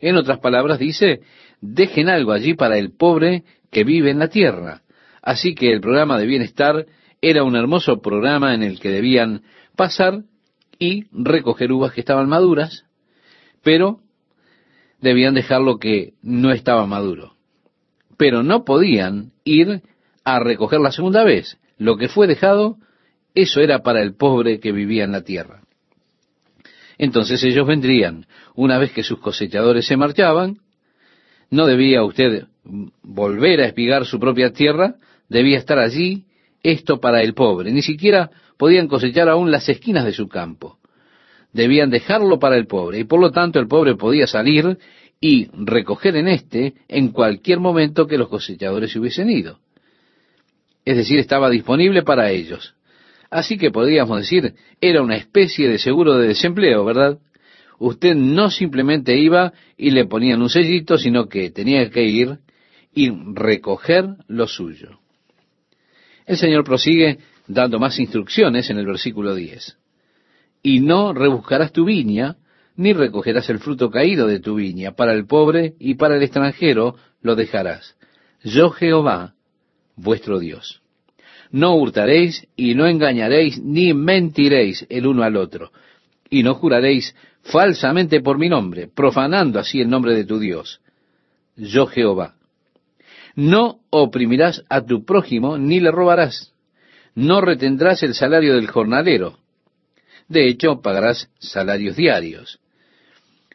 [0.00, 1.20] En otras palabras dice,
[1.60, 4.82] dejen algo allí para el pobre que vive en la tierra.
[5.22, 6.86] Así que el programa de bienestar
[7.20, 9.42] era un hermoso programa en el que debían
[9.76, 10.22] pasar
[10.78, 12.84] y recoger uvas que estaban maduras,
[13.62, 14.00] pero
[15.00, 17.34] debían dejar lo que no estaba maduro.
[18.16, 19.82] Pero no podían ir
[20.24, 21.58] a recoger la segunda vez.
[21.76, 22.78] Lo que fue dejado,
[23.34, 25.65] eso era para el pobre que vivía en la tierra.
[26.98, 30.58] Entonces ellos vendrían, una vez que sus cosechadores se marchaban,
[31.50, 32.46] no debía usted
[33.02, 34.96] volver a espigar su propia tierra,
[35.28, 36.24] debía estar allí
[36.62, 37.72] esto para el pobre.
[37.72, 40.78] Ni siquiera podían cosechar aún las esquinas de su campo.
[41.52, 44.78] Debían dejarlo para el pobre y por lo tanto el pobre podía salir
[45.20, 49.60] y recoger en éste en cualquier momento que los cosechadores se hubiesen ido.
[50.84, 52.74] Es decir, estaba disponible para ellos.
[53.30, 57.18] Así que podríamos decir, era una especie de seguro de desempleo, ¿verdad?
[57.78, 62.38] Usted no simplemente iba y le ponían un sellito, sino que tenía que ir
[62.94, 65.00] y recoger lo suyo.
[66.24, 69.76] El Señor prosigue dando más instrucciones en el versículo 10.
[70.62, 72.36] Y no rebuscarás tu viña,
[72.74, 76.96] ni recogerás el fruto caído de tu viña, para el pobre y para el extranjero
[77.20, 77.96] lo dejarás.
[78.42, 79.34] Yo Jehová,
[79.94, 80.82] vuestro Dios.
[81.56, 85.72] No hurtaréis y no engañaréis ni mentiréis el uno al otro,
[86.28, 90.82] y no juraréis falsamente por mi nombre, profanando así el nombre de tu Dios.
[91.56, 92.34] Yo Jehová.
[93.36, 96.52] No oprimirás a tu prójimo ni le robarás.
[97.14, 99.38] No retendrás el salario del jornalero.
[100.28, 102.58] De hecho, pagarás salarios diarios.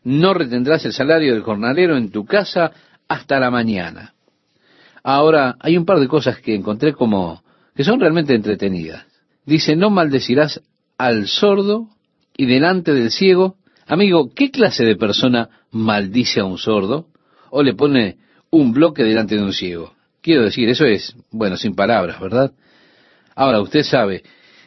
[0.04, 2.72] No retendrás el salario del jornalero en tu casa
[3.08, 4.16] hasta la mañana.
[5.04, 7.44] Ahora, hay un par de cosas que encontré como
[7.82, 9.08] que son realmente entretenidas.
[9.44, 10.62] Dice, no maldecirás
[11.00, 11.90] al sordo
[12.38, 13.56] y delante del ciego.
[13.88, 17.08] Amigo, ¿qué clase de persona maldice a un sordo?
[17.50, 18.18] ¿O le pone
[18.52, 19.96] un bloque delante de un ciego?
[20.22, 22.52] Quiero decir, eso es, bueno, sin palabras, ¿verdad?
[23.34, 24.22] Ahora, usted sabe,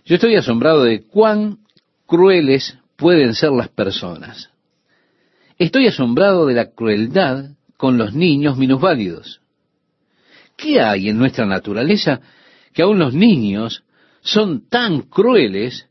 [0.04, 1.58] yo estoy asombrado de cuán
[2.06, 4.50] crueles pueden ser las personas.
[5.56, 9.40] Estoy asombrado de la crueldad con los niños minusválidos.
[10.56, 12.20] ¿Qué hay en nuestra naturaleza
[12.74, 13.84] que aún los niños
[14.20, 15.88] son tan crueles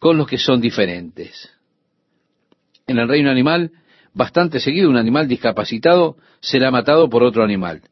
[0.00, 1.50] con los que son diferentes.
[2.86, 3.70] En el reino animal,
[4.14, 7.82] bastante seguido un animal discapacitado será matado por otro animal.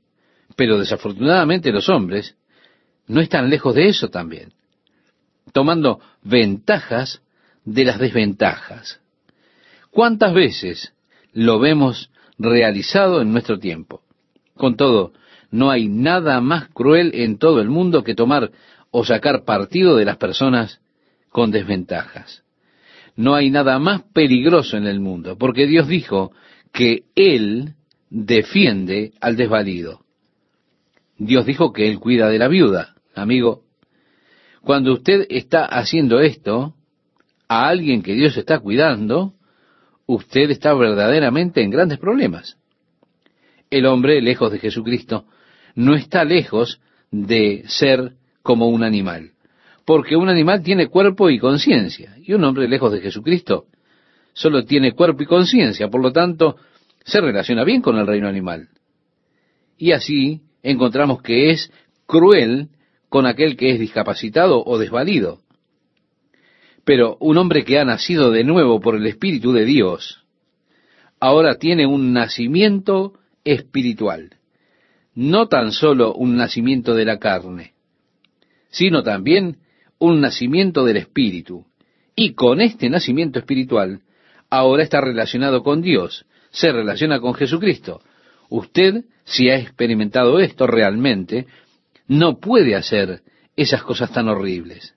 [0.57, 2.37] Pero desafortunadamente los hombres
[3.07, 4.53] no están lejos de eso también,
[5.53, 7.23] tomando ventajas
[7.65, 9.01] de las desventajas.
[9.91, 10.95] ¿Cuántas veces
[11.33, 14.03] lo vemos realizado en nuestro tiempo?
[14.55, 15.13] Con todo,
[15.51, 18.51] no hay nada más cruel en todo el mundo que tomar
[18.91, 20.81] o sacar partido de las personas
[21.31, 22.45] con desventajas.
[23.17, 26.33] No hay nada más peligroso en el mundo, porque Dios dijo
[26.73, 27.75] que Él
[28.09, 30.01] defiende al desvalido.
[31.19, 32.95] Dios dijo que Él cuida de la viuda.
[33.15, 33.65] Amigo,
[34.63, 36.75] cuando usted está haciendo esto
[37.49, 39.35] a alguien que Dios está cuidando,
[40.07, 42.57] usted está verdaderamente en grandes problemas.
[43.71, 45.27] El hombre, lejos de Jesucristo,
[45.75, 46.81] no está lejos
[47.11, 49.33] de ser como un animal,
[49.85, 53.67] porque un animal tiene cuerpo y conciencia, y un hombre lejos de Jesucristo
[54.33, 56.57] solo tiene cuerpo y conciencia, por lo tanto,
[57.05, 58.69] se relaciona bien con el reino animal.
[59.77, 61.73] Y así encontramos que es
[62.07, 62.69] cruel
[63.09, 65.41] con aquel que es discapacitado o desvalido.
[66.85, 70.25] Pero un hombre que ha nacido de nuevo por el Espíritu de Dios,
[71.19, 74.31] ahora tiene un nacimiento espiritual.
[75.15, 77.75] No tan solo un nacimiento de la carne,
[78.71, 79.59] sino también
[79.99, 81.67] un nacimiento del Espíritu.
[82.17, 84.03] Y con este nacimiento espiritual,
[84.49, 88.03] ahora está relacionado con Dios, se relaciona con Jesucristo.
[88.49, 91.47] Usted, si ha experimentado esto realmente,
[92.09, 93.23] no puede hacer
[93.57, 94.95] esas cosas tan horribles.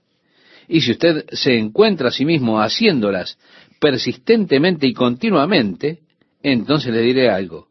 [0.68, 3.38] Y si usted se encuentra a sí mismo haciéndolas
[3.80, 6.00] persistentemente y continuamente,
[6.42, 7.68] entonces le diré algo.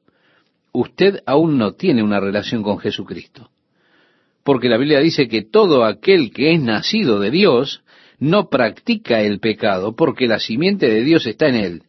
[0.73, 3.51] Usted aún no tiene una relación con Jesucristo.
[4.43, 7.83] Porque la Biblia dice que todo aquel que es nacido de Dios
[8.19, 11.83] no practica el pecado porque la simiente de Dios está en él.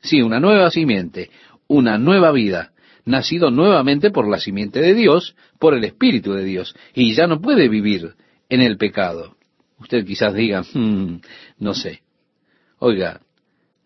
[0.00, 1.30] Sí, una nueva simiente,
[1.68, 2.72] una nueva vida,
[3.04, 7.40] nacido nuevamente por la simiente de Dios, por el Espíritu de Dios, y ya no
[7.40, 8.14] puede vivir
[8.48, 9.36] en el pecado.
[9.78, 11.20] Usted quizás diga, hmm,
[11.58, 12.02] no sé.
[12.78, 13.20] Oiga,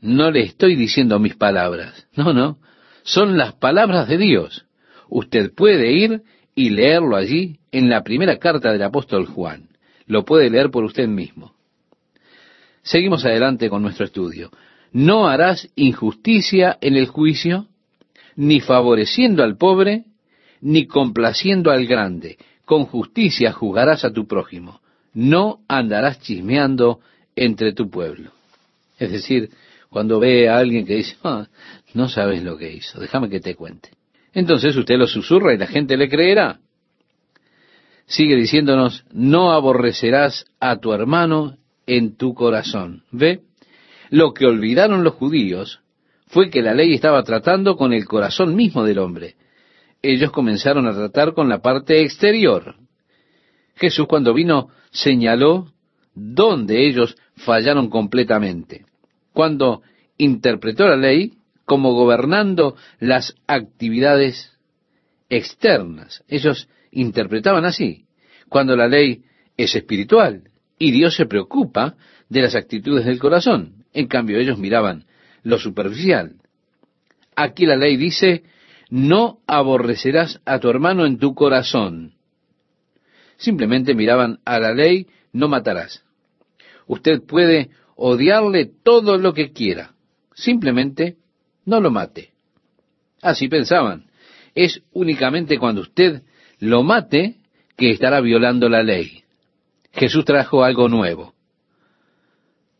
[0.01, 2.07] no le estoy diciendo mis palabras.
[2.17, 2.59] No, no.
[3.07, 4.67] Son las palabras de Dios.
[5.09, 6.23] Usted puede ir
[6.57, 9.69] y leerlo allí en la primera carta del apóstol Juan.
[10.07, 11.55] Lo puede leer por usted mismo.
[12.83, 14.51] Seguimos adelante con nuestro estudio.
[14.91, 17.69] No harás injusticia en el juicio,
[18.35, 20.07] ni favoreciendo al pobre,
[20.61, 22.39] ni complaciendo al grande.
[22.65, 24.81] Con justicia juzgarás a tu prójimo.
[25.15, 26.99] No andarás chismeando
[27.37, 28.33] entre tu pueblo.
[28.99, 29.51] Es decir,
[29.91, 31.47] cuando ve a alguien que dice, ah,
[31.97, 33.91] no sabes lo que hizo, déjame que te cuente.
[34.35, 36.61] Entonces usted lo susurra y la gente le creerá.
[38.05, 41.57] Sigue diciéndonos, no aborrecerás a tu hermano
[41.87, 43.05] en tu corazón.
[43.11, 43.41] ¿Ve?
[44.11, 45.81] Lo que olvidaron los judíos
[46.27, 49.37] fue que la ley estaba tratando con el corazón mismo del hombre.
[50.03, 52.77] Ellos comenzaron a tratar con la parte exterior.
[53.75, 55.73] Jesús cuando vino señaló
[56.15, 58.85] dónde ellos fallaron completamente.
[59.33, 59.83] Cuando
[60.19, 61.33] interpretó la ley
[61.67, 64.57] como gobernando las actividades
[65.29, 66.25] externas.
[66.29, 68.07] Ellos interpretaban así.
[68.49, 69.25] Cuando la ley
[69.57, 70.45] es espiritual,
[70.79, 71.97] y Dios se preocupa
[72.29, 73.85] de las actitudes del corazón.
[73.93, 75.05] En cambio, ellos miraban
[75.43, 76.37] lo superficial.
[77.35, 78.45] Aquí la ley dice,
[78.89, 82.15] no aborrecerás a tu hermano en tu corazón.
[83.37, 86.05] Simplemente miraban a la ley, no matarás.
[86.87, 89.95] Usted puede odiarle todo lo que quiera.
[90.35, 91.17] Simplemente
[91.67, 92.31] no lo mate.
[93.21, 94.07] Así pensaban.
[94.55, 96.23] Es únicamente cuando usted
[96.61, 97.37] lo mate
[97.77, 99.23] que estará violando la ley.
[99.93, 101.35] Jesús trajo algo nuevo.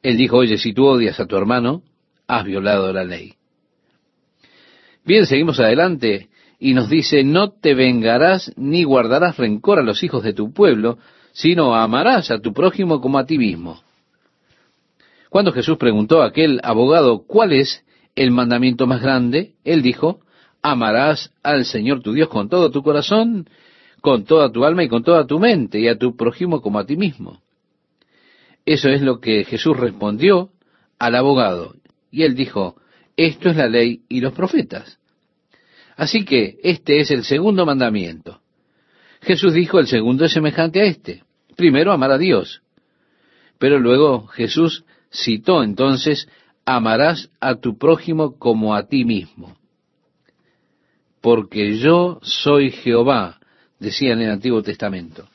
[0.03, 1.83] Él dijo, oye, si tú odias a tu hermano,
[2.27, 3.35] has violado la ley.
[5.05, 10.23] Bien, seguimos adelante y nos dice, no te vengarás ni guardarás rencor a los hijos
[10.23, 10.99] de tu pueblo,
[11.33, 13.83] sino amarás a tu prójimo como a ti mismo.
[15.29, 17.85] Cuando Jesús preguntó a aquel abogado cuál es
[18.17, 20.21] el mandamiento más grande, él dijo,
[20.63, 23.49] amarás al Señor tu Dios con todo tu corazón
[24.07, 26.87] con toda tu alma y con toda tu mente, y a tu prójimo como a
[26.87, 27.43] ti mismo.
[28.65, 30.51] Eso es lo que Jesús respondió
[31.01, 31.75] al abogado.
[32.13, 32.77] Y él dijo,
[33.17, 35.01] esto es la ley y los profetas.
[35.97, 38.41] Así que este es el segundo mandamiento.
[39.23, 41.25] Jesús dijo, el segundo es semejante a este.
[41.57, 42.63] Primero, amar a Dios.
[43.59, 46.29] Pero luego Jesús citó entonces,
[46.67, 49.57] amarás a tu prójimo como a ti mismo.
[51.23, 53.39] Porque yo soy Jehová,
[53.79, 55.29] decía en el Antiguo Testamento.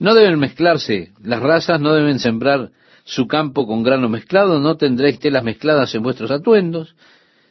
[0.00, 2.72] No deben mezclarse las razas, no deben sembrar
[3.04, 6.96] su campo con grano mezclado, no tendréis telas mezcladas en vuestros atuendos,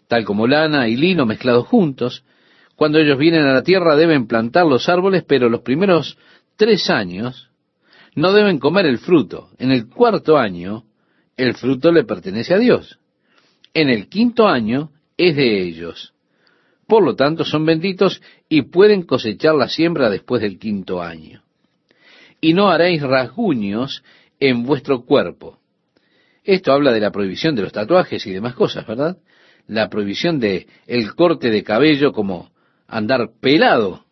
[0.08, 2.26] tal como lana y lino mezclados juntos.
[2.76, 6.18] Cuando ellos vienen a la tierra deben plantar los árboles, pero los primeros
[6.58, 7.50] tres años
[8.16, 9.50] no deben comer el fruto.
[9.58, 10.84] En el cuarto año
[11.38, 13.00] el fruto le pertenece a Dios.
[13.74, 16.14] En el quinto año es de ellos.
[16.88, 21.44] Por lo tanto, son benditos y pueden cosechar la siembra después del quinto año.
[22.42, 24.04] Y no haréis rasguños
[24.40, 25.60] en vuestro cuerpo.
[26.44, 29.18] Esto habla de la prohibición de los tatuajes y demás cosas, ¿verdad?
[29.68, 32.52] La prohibición de el corte de cabello como
[32.88, 34.06] andar pelado.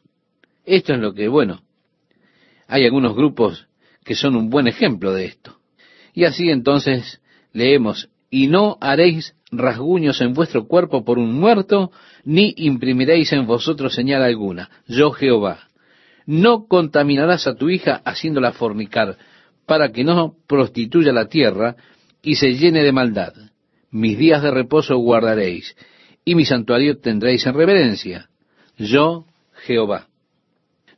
[0.66, 1.62] Esto es lo que, bueno,
[2.68, 3.68] hay algunos grupos
[4.06, 5.60] que son un buen ejemplo de esto.
[6.14, 7.21] Y así entonces
[7.54, 11.92] leemos, y no haréis rasguños en vuestro cuerpo por un muerto,
[12.24, 14.70] ni imprimiréis en vosotros señal alguna.
[14.88, 15.68] Yo Jehová.
[16.26, 19.18] No contaminarás a tu hija haciéndola fornicar,
[19.66, 21.76] para que no prostituya la tierra
[22.22, 23.34] y se llene de maldad.
[23.90, 25.76] Mis días de reposo guardaréis,
[26.24, 28.30] y mi santuario tendréis en reverencia.
[28.78, 29.26] Yo
[29.66, 30.08] Jehová.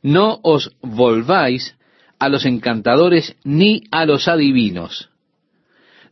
[0.02, 1.76] No os volváis
[2.18, 5.10] a los encantadores ni a los adivinos.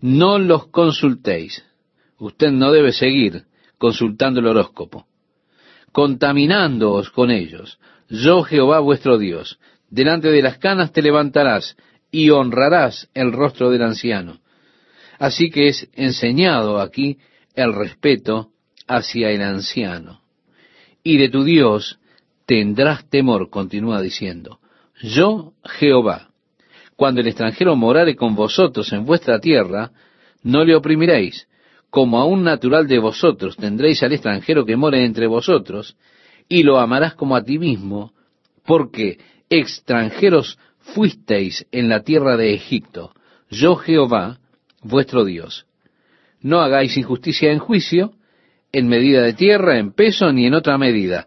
[0.02, 1.64] No los consultéis.
[2.18, 3.44] Usted no debe seguir
[3.78, 5.06] consultando el horóscopo,
[5.92, 7.78] contaminándoos con ellos.
[8.08, 11.76] Yo, Jehová vuestro Dios, delante de las canas te levantarás
[12.10, 14.40] y honrarás el rostro del anciano.
[15.18, 17.18] Así que es enseñado aquí
[17.54, 18.50] el respeto
[18.88, 20.20] hacia el anciano.
[21.04, 22.00] Y de tu Dios
[22.44, 24.58] tendrás temor, continúa diciendo.
[25.00, 26.31] Yo, Jehová,
[26.96, 29.90] cuando el extranjero morare con vosotros en vuestra tierra,
[30.42, 31.46] no le oprimiréis,
[31.90, 35.96] como a un natural de vosotros tendréis al extranjero que more entre vosotros,
[36.48, 38.12] y lo amarás como a ti mismo,
[38.64, 39.18] porque
[39.48, 43.12] extranjeros fuisteis en la tierra de Egipto,
[43.50, 44.38] yo Jehová,
[44.82, 45.66] vuestro Dios.
[46.40, 48.12] No hagáis injusticia en juicio,
[48.72, 51.26] en medida de tierra, en peso, ni en otra medida.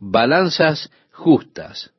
[0.00, 1.92] Balanzas justas,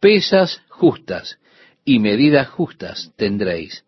[0.00, 1.38] pesas justas
[1.84, 3.84] y medidas justas tendréis.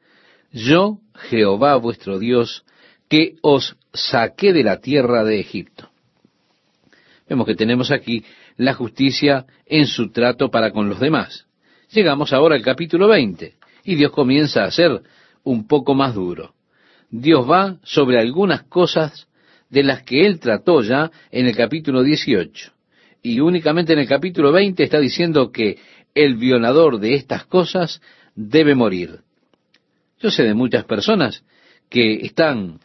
[0.53, 2.65] Yo, Jehová vuestro Dios,
[3.09, 5.89] que os saqué de la tierra de Egipto.
[7.29, 8.25] Vemos que tenemos aquí
[8.57, 11.47] la justicia en su trato para con los demás.
[11.91, 15.03] Llegamos ahora al capítulo 20 y Dios comienza a ser
[15.45, 16.55] un poco más duro.
[17.11, 19.29] Dios va sobre algunas cosas
[19.71, 22.73] de las que él trató ya en el capítulo 18.
[23.23, 25.79] Y únicamente en el capítulo 20 está diciendo que
[26.17, 28.01] el violador de estas cosas
[28.35, 29.21] debe morir.
[30.19, 31.45] Yo sé de muchas personas
[31.91, 32.81] que están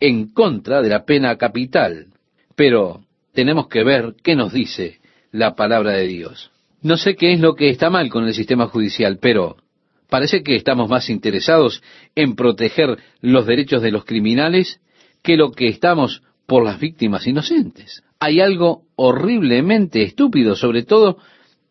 [0.00, 2.08] en contra de la pena capital,
[2.56, 4.98] pero tenemos que ver qué nos dice
[5.30, 6.50] la palabra de Dios.
[6.82, 9.56] No sé qué es lo que está mal con el sistema judicial, pero
[10.10, 11.84] parece que estamos más interesados
[12.16, 14.80] en proteger los derechos de los criminales
[15.22, 18.02] que lo que estamos por las víctimas inocentes.
[18.18, 21.18] Hay algo horriblemente estúpido, sobre todo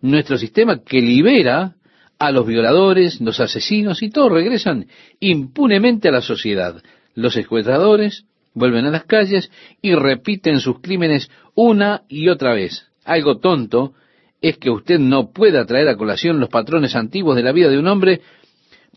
[0.01, 1.75] nuestro sistema que libera
[2.19, 4.87] a los violadores, los asesinos y todos regresan
[5.19, 6.81] impunemente a la sociedad.
[7.15, 12.87] Los secuestradores vuelven a las calles y repiten sus crímenes una y otra vez.
[13.05, 13.93] Algo tonto
[14.41, 17.79] es que usted no pueda traer a colación los patrones antiguos de la vida de
[17.79, 18.21] un hombre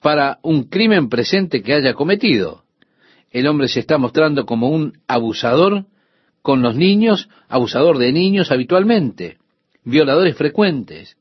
[0.03, 2.65] para un crimen presente que haya cometido.
[3.31, 5.87] El hombre se está mostrando como un abusador
[6.43, 9.39] con los niños, abusador de niños habitualmente,
[9.85, 11.17] violadores frecuentes.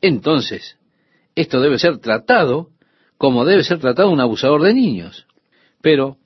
[0.00, 0.76] Entonces,
[1.34, 2.70] esto debe ser tratado
[3.18, 5.26] como debe ser tratado un abusador de niños.
[5.82, 6.16] Pero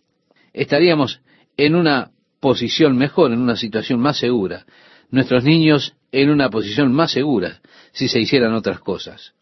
[0.52, 1.20] estaríamos
[1.56, 4.66] en una posición mejor, en una situación más segura.
[5.10, 7.60] Nuestros niños en una posición más segura
[7.92, 9.32] si se hicieran otras cosas.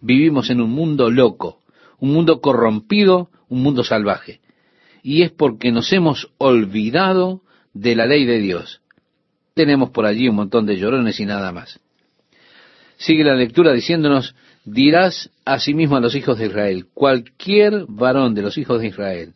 [0.00, 1.60] Vivimos en un mundo loco,
[1.98, 4.40] un mundo corrompido, un mundo salvaje.
[5.02, 7.42] Y es porque nos hemos olvidado
[7.72, 8.82] de la ley de Dios.
[9.54, 11.80] Tenemos por allí un montón de llorones y nada más.
[12.98, 14.34] Sigue la lectura diciéndonos,
[14.64, 19.34] dirás asimismo a los hijos de Israel, cualquier varón de los hijos de Israel,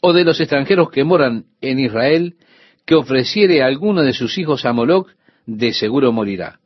[0.00, 2.36] o de los extranjeros que moran en Israel,
[2.86, 5.08] que ofreciere a alguno de sus hijos a Moloch,
[5.46, 6.60] de seguro morirá.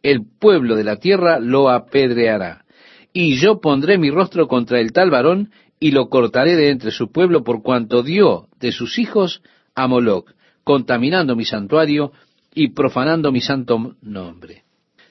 [0.00, 2.64] El pueblo de la tierra lo apedreará.
[3.12, 5.50] Y yo pondré mi rostro contra el tal varón
[5.80, 9.42] y lo cortaré de entre su pueblo por cuanto dio de sus hijos
[9.74, 10.30] a Moloch,
[10.62, 12.12] contaminando mi santuario
[12.54, 14.63] y profanando mi santo nombre.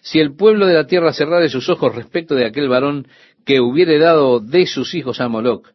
[0.04, 3.08] Si el pueblo de la tierra cerrare sus ojos respecto de aquel varón
[3.45, 5.70] que hubiere dado de sus hijos a Moloch,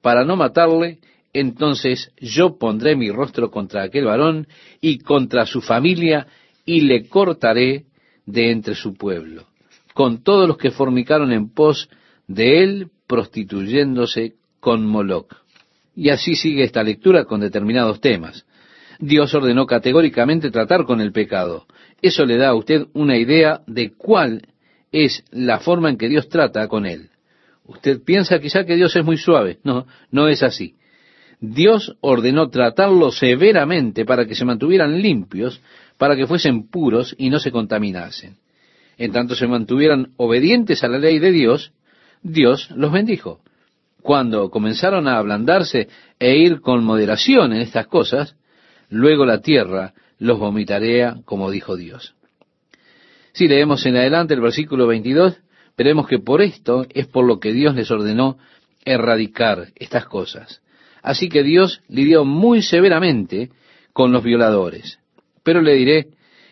[0.00, 1.00] para no matarle,
[1.34, 4.48] entonces yo pondré mi rostro contra aquel varón
[4.80, 6.26] y contra su familia
[6.64, 7.84] y le cortaré
[8.24, 9.48] de entre su pueblo,
[9.92, 11.90] con todos los que fornicaron en pos
[12.26, 15.36] de él, prostituyéndose con Moloch.
[15.94, 18.46] Y así sigue esta lectura con determinados temas.
[18.98, 21.66] Dios ordenó categóricamente tratar con el pecado.
[22.04, 24.42] Eso le da a usted una idea de cuál
[24.92, 27.08] es la forma en que Dios trata con él.
[27.64, 29.56] Usted piensa quizá que Dios es muy suave.
[29.64, 30.74] No, no es así.
[31.40, 35.62] Dios ordenó tratarlo severamente para que se mantuvieran limpios
[35.96, 38.36] para que fuesen puros y no se contaminasen.
[38.98, 41.72] En tanto se mantuvieran obedientes a la ley de Dios,
[42.22, 43.40] Dios los bendijo.
[44.02, 45.88] Cuando comenzaron a ablandarse
[46.18, 48.36] e ir con moderación en estas cosas,
[48.90, 52.14] luego la tierra los vomitarea, como dijo Dios.
[53.32, 55.40] Si leemos en adelante el versículo 22,
[55.76, 58.38] veremos que por esto es por lo que Dios les ordenó
[58.84, 60.62] erradicar estas cosas.
[61.02, 63.50] Así que Dios lidió muy severamente
[63.92, 64.98] con los violadores.
[65.42, 66.08] Pero le diré,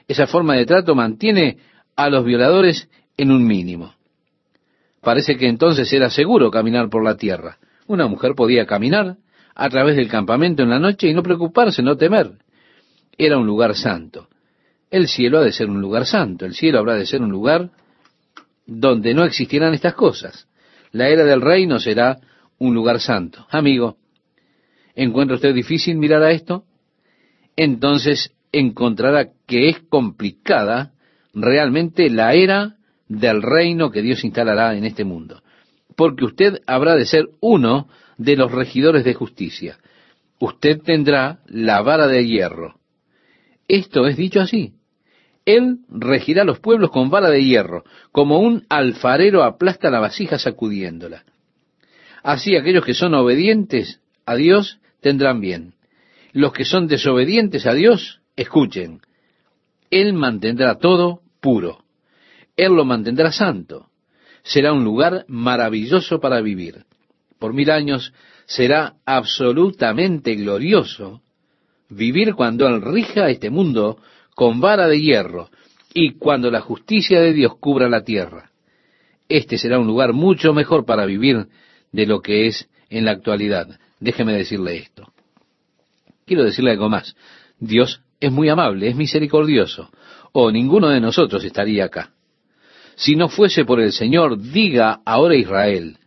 [0.09, 1.59] esa forma de trato mantiene
[1.97, 3.95] a los violadores en un mínimo.
[5.01, 7.59] Parece que entonces era seguro caminar por la tierra.
[7.87, 9.17] Una mujer podía caminar
[9.55, 12.33] a través del campamento en la noche y no preocuparse, no temer.
[13.17, 14.29] Era un lugar santo.
[14.91, 16.45] El cielo ha de ser un lugar santo.
[16.45, 17.71] El cielo habrá de ser un lugar
[18.67, 20.49] donde no existirán estas cosas.
[20.93, 22.19] La era del reino será
[22.59, 23.47] un lugar santo.
[23.51, 23.97] Amigo,
[24.95, 26.65] ¿encuentra usted difícil mirar a esto?
[27.57, 30.93] Entonces encontrará que es complicada
[31.35, 32.77] realmente la era
[33.09, 35.43] del reino que Dios instalará en este mundo.
[35.97, 39.79] Porque usted habrá de ser uno de los regidores de justicia.
[40.39, 42.77] Usted tendrá la vara de hierro.
[43.69, 44.75] Esto es dicho así.
[45.45, 51.25] Él regirá los pueblos con vara de hierro, como un alfarero aplasta la vasija sacudiéndola.
[52.23, 55.75] Así aquellos que son obedientes a Dios tendrán bien.
[56.33, 59.01] Los que son desobedientes a Dios, escuchen.
[59.91, 61.85] Él mantendrá todo puro.
[62.57, 63.89] Él lo mantendrá santo.
[64.43, 66.85] Será un lugar maravilloso para vivir.
[67.39, 68.13] Por mil años
[68.47, 71.23] será absolutamente glorioso
[71.95, 73.99] vivir cuando Él rija este mundo
[74.35, 75.51] con vara de hierro
[75.95, 78.51] y cuando la justicia de Dios cubra la tierra.
[79.29, 81.47] Este será un lugar mucho mejor para vivir
[81.93, 83.79] de lo que es en la actualidad.
[84.01, 85.13] Déjeme decirle esto.
[86.27, 87.15] Quiero decirle algo más.
[87.59, 89.91] Dios es muy amable, es misericordioso,
[90.33, 92.13] o ninguno de nosotros estaría acá.
[92.95, 95.99] Si no fuese por el Señor, diga ahora Israel,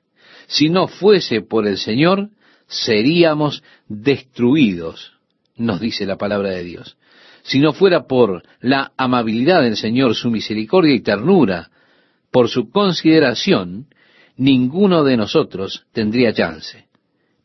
[0.48, 2.30] si no fuese por el Señor,
[2.68, 5.15] seríamos destruidos,
[5.56, 6.98] nos dice la palabra de Dios
[7.46, 11.70] si no fuera por la amabilidad del Señor, su misericordia y ternura,
[12.32, 13.86] por su consideración,
[14.36, 16.88] ninguno de nosotros tendría chance.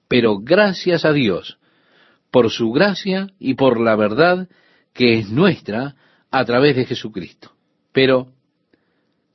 [0.09, 1.59] Pero gracias a Dios,
[2.31, 4.49] por su gracia y por la verdad
[4.95, 5.97] que es nuestra
[6.31, 7.53] a través de Jesucristo.
[7.93, 8.29] Pero,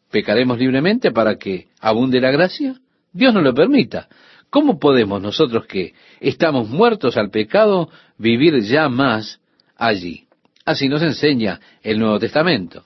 [0.09, 2.82] ¿pecaremos libremente para que abunde la gracia?
[3.13, 4.09] Dios no lo permita.
[4.55, 9.41] ¿Cómo podemos nosotros que estamos muertos al pecado vivir ya más
[9.75, 10.27] allí?
[10.63, 12.85] Así nos enseña el Nuevo Testamento.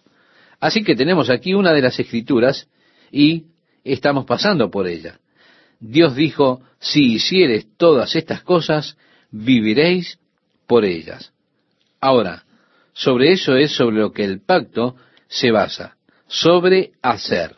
[0.60, 2.68] Así que tenemos aquí una de las escrituras
[3.12, 3.44] y
[3.84, 5.20] estamos pasando por ella.
[5.80, 8.98] Dios dijo, si hicieres todas estas cosas,
[9.30, 10.18] viviréis
[10.66, 11.34] por ellas.
[12.02, 12.46] Ahora,
[12.94, 14.96] sobre eso es sobre lo que el pacto
[15.28, 17.56] se basa, sobre hacer.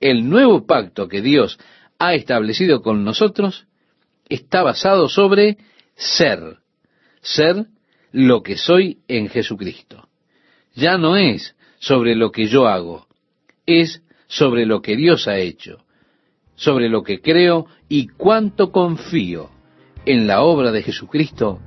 [0.00, 1.60] El nuevo pacto que Dios
[1.98, 3.66] ha establecido con nosotros
[4.28, 5.58] está basado sobre
[5.96, 6.58] ser.
[7.20, 7.66] Ser
[8.12, 10.08] lo que soy en Jesucristo.
[10.74, 13.06] Ya no es sobre lo que yo hago,
[13.66, 15.84] es sobre lo que Dios ha hecho,
[16.54, 19.50] sobre lo que creo y cuánto confío
[20.04, 21.60] en la obra de Jesucristo,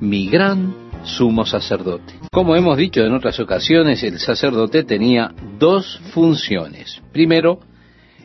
[0.00, 0.74] mi gran
[1.04, 2.14] sumo sacerdote.
[2.30, 7.02] Como hemos dicho en otras ocasiones, el sacerdote tenía dos funciones.
[7.12, 7.60] Primero,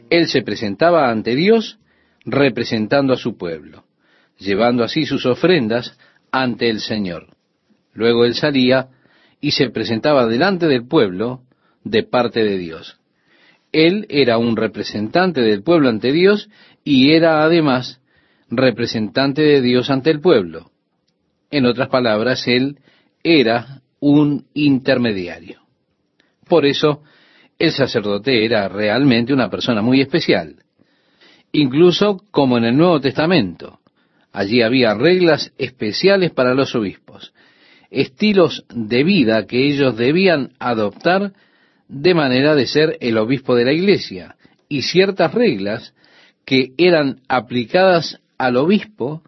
[0.09, 1.79] él se presentaba ante Dios
[2.25, 3.85] representando a su pueblo,
[4.37, 5.97] llevando así sus ofrendas
[6.31, 7.27] ante el Señor.
[7.93, 8.89] Luego él salía
[9.41, 11.41] y se presentaba delante del pueblo
[11.83, 12.99] de parte de Dios.
[13.71, 16.49] Él era un representante del pueblo ante Dios
[16.83, 18.01] y era además
[18.49, 20.71] representante de Dios ante el pueblo.
[21.49, 22.79] En otras palabras, él
[23.23, 25.61] era un intermediario.
[26.47, 27.03] Por eso,
[27.59, 30.55] el sacerdote era realmente una persona muy especial.
[31.51, 33.79] Incluso como en el Nuevo Testamento,
[34.31, 37.33] allí había reglas especiales para los obispos
[37.89, 41.33] estilos de vida que ellos debían adoptar
[41.87, 44.35] de manera de ser el obispo de la iglesia
[44.67, 45.93] y ciertas reglas
[46.45, 49.23] que eran aplicadas al obispo,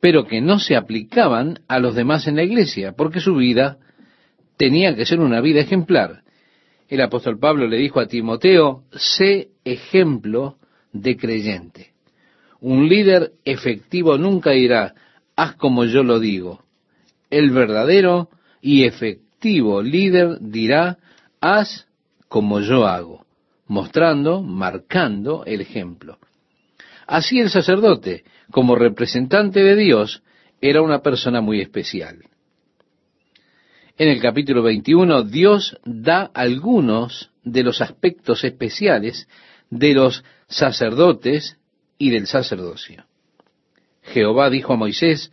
[0.00, 3.78] pero que no se aplicaban a los demás en la iglesia, porque su vida
[4.56, 6.21] tenía que ser una vida ejemplar.
[6.92, 10.58] El apóstol Pablo le dijo a Timoteo, sé ejemplo
[10.92, 11.92] de creyente.
[12.60, 14.92] Un líder efectivo nunca dirá,
[15.34, 16.62] haz como yo lo digo,
[17.30, 18.28] el verdadero
[18.60, 20.98] y efectivo líder dirá,
[21.40, 21.88] haz
[22.28, 23.24] como yo hago,
[23.68, 26.18] mostrando, marcando el ejemplo.
[27.06, 30.22] Así el sacerdote, como representante de Dios,
[30.60, 32.18] era una persona muy especial.
[33.98, 39.28] En el capítulo 21, Dios da algunos de los aspectos especiales
[39.70, 41.58] de los sacerdotes
[41.98, 43.04] y del sacerdocio.
[44.02, 45.30] Jehová dijo a Moisés,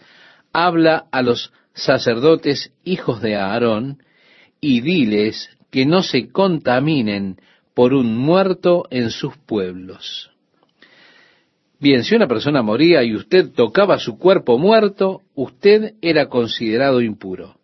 [0.52, 4.04] habla a los sacerdotes hijos de Aarón,
[4.62, 7.38] y diles que no se contaminen
[7.74, 10.32] por un muerto en sus pueblos.
[11.80, 17.59] Bien, si una persona moría y usted tocaba su cuerpo muerto, usted era considerado impuro.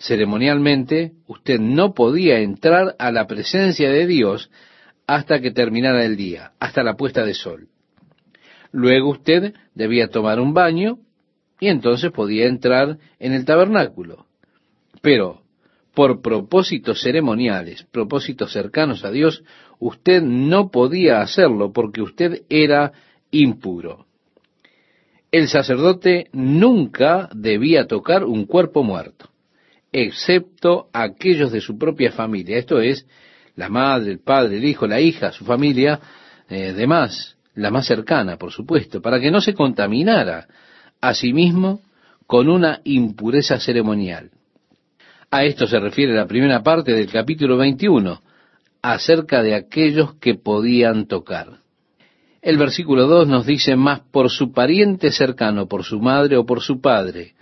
[0.00, 4.50] Ceremonialmente, usted no podía entrar a la presencia de Dios
[5.06, 7.68] hasta que terminara el día, hasta la puesta de sol.
[8.72, 10.98] Luego usted debía tomar un baño
[11.60, 14.24] y entonces podía entrar en el tabernáculo.
[15.02, 15.42] Pero
[15.94, 19.44] por propósitos ceremoniales, propósitos cercanos a Dios,
[19.78, 22.92] usted no podía hacerlo porque usted era
[23.30, 24.06] impuro.
[25.30, 29.29] El sacerdote nunca debía tocar un cuerpo muerto,
[29.92, 33.06] excepto aquellos de su propia familia, esto es,
[33.56, 36.00] la madre, el padre, el hijo, la hija, su familia,
[36.48, 40.46] eh, demás, la más cercana, por supuesto, para que no se contaminara
[41.00, 41.82] a sí mismo
[42.26, 44.30] con una impureza ceremonial.
[45.30, 48.20] A esto se refiere la primera parte del capítulo 21,
[48.82, 51.60] acerca de aquellos que podían tocar.
[52.42, 56.62] El versículo 2 nos dice, más por su pariente cercano, por su madre o por
[56.62, 57.34] su padre,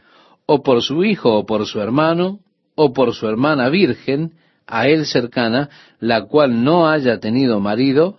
[0.51, 2.41] o por su hijo o por su hermano,
[2.75, 4.33] o por su hermana virgen,
[4.67, 5.69] a él cercana,
[6.01, 8.19] la cual no haya tenido marido,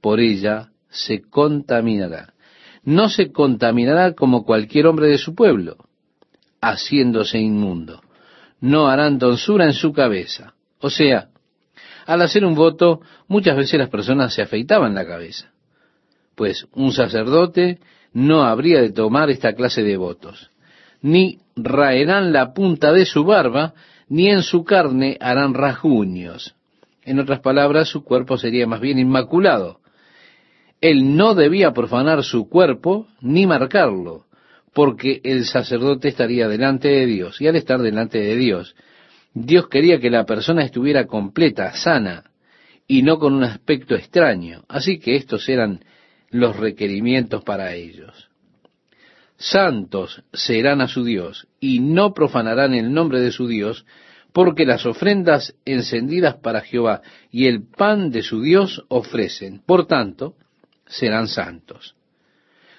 [0.00, 2.34] por ella se contaminará.
[2.82, 5.76] No se contaminará como cualquier hombre de su pueblo,
[6.60, 8.02] haciéndose inmundo.
[8.60, 10.54] No harán tonsura en su cabeza.
[10.80, 11.28] O sea,
[12.04, 15.52] al hacer un voto, muchas veces las personas se afeitaban la cabeza.
[16.34, 17.78] Pues un sacerdote
[18.12, 20.49] no habría de tomar esta clase de votos.
[21.02, 23.74] Ni raerán la punta de su barba,
[24.08, 26.54] ni en su carne harán rasguños.
[27.04, 29.80] En otras palabras, su cuerpo sería más bien inmaculado.
[30.80, 34.24] Él no debía profanar su cuerpo ni marcarlo,
[34.72, 37.40] porque el sacerdote estaría delante de Dios.
[37.40, 38.74] Y al estar delante de Dios,
[39.34, 42.24] Dios quería que la persona estuviera completa, sana,
[42.86, 44.64] y no con un aspecto extraño.
[44.68, 45.84] Así que estos eran
[46.30, 48.29] los requerimientos para ellos.
[49.40, 53.86] Santos serán a su Dios, y no profanarán el nombre de su Dios,
[54.34, 59.62] porque las ofrendas encendidas para Jehová y el pan de su Dios ofrecen.
[59.64, 60.34] Por tanto,
[60.84, 61.96] serán santos.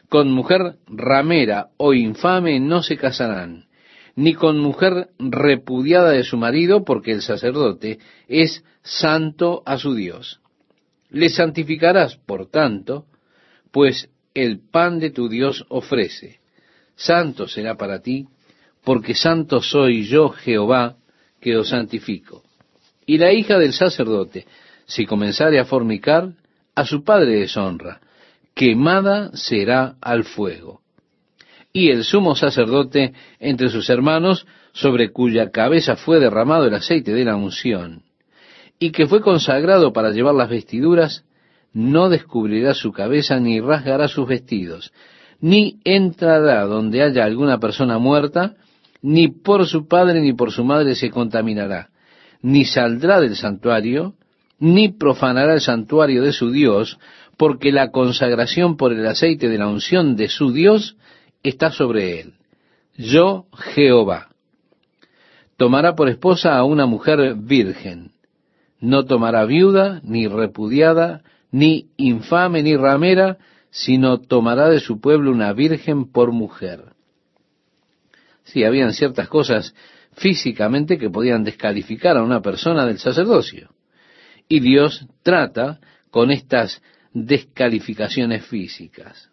[0.07, 3.66] Con mujer ramera o infame no se casarán,
[4.16, 7.97] ni con mujer repudiada de su marido, porque el sacerdote
[8.28, 10.41] es santo a su Dios.
[11.09, 13.07] Le santificarás, por tanto,
[13.72, 16.40] pues el pan de tu Dios ofrece.
[17.01, 18.27] Santo será para ti,
[18.83, 20.97] porque santo soy yo Jehová,
[21.39, 22.43] que os santifico.
[23.07, 24.45] Y la hija del sacerdote,
[24.85, 26.33] si comenzare a fornicar,
[26.75, 28.01] a su padre deshonra,
[28.53, 30.81] quemada será al fuego.
[31.73, 37.25] Y el sumo sacerdote entre sus hermanos, sobre cuya cabeza fue derramado el aceite de
[37.25, 38.03] la unción,
[38.77, 41.25] y que fue consagrado para llevar las vestiduras,
[41.73, 44.91] no descubrirá su cabeza ni rasgará sus vestidos,
[45.41, 48.55] ni entrará donde haya alguna persona muerta,
[49.01, 51.89] ni por su padre ni por su madre se contaminará,
[52.41, 54.13] ni saldrá del santuario,
[54.59, 56.99] ni profanará el santuario de su Dios,
[57.35, 60.95] porque la consagración por el aceite de la unción de su Dios
[61.41, 62.33] está sobre él.
[62.95, 64.27] Yo, Jehová.
[65.57, 68.11] Tomará por esposa a una mujer virgen.
[68.79, 71.21] No tomará viuda, ni repudiada,
[71.51, 73.37] ni infame, ni ramera,
[73.72, 76.93] sino tomará de su pueblo una virgen por mujer.
[78.43, 79.74] Sí, habían ciertas cosas
[80.13, 83.69] físicamente que podían descalificar a una persona del sacerdocio.
[84.47, 86.82] Y Dios trata con estas
[87.13, 89.30] descalificaciones físicas.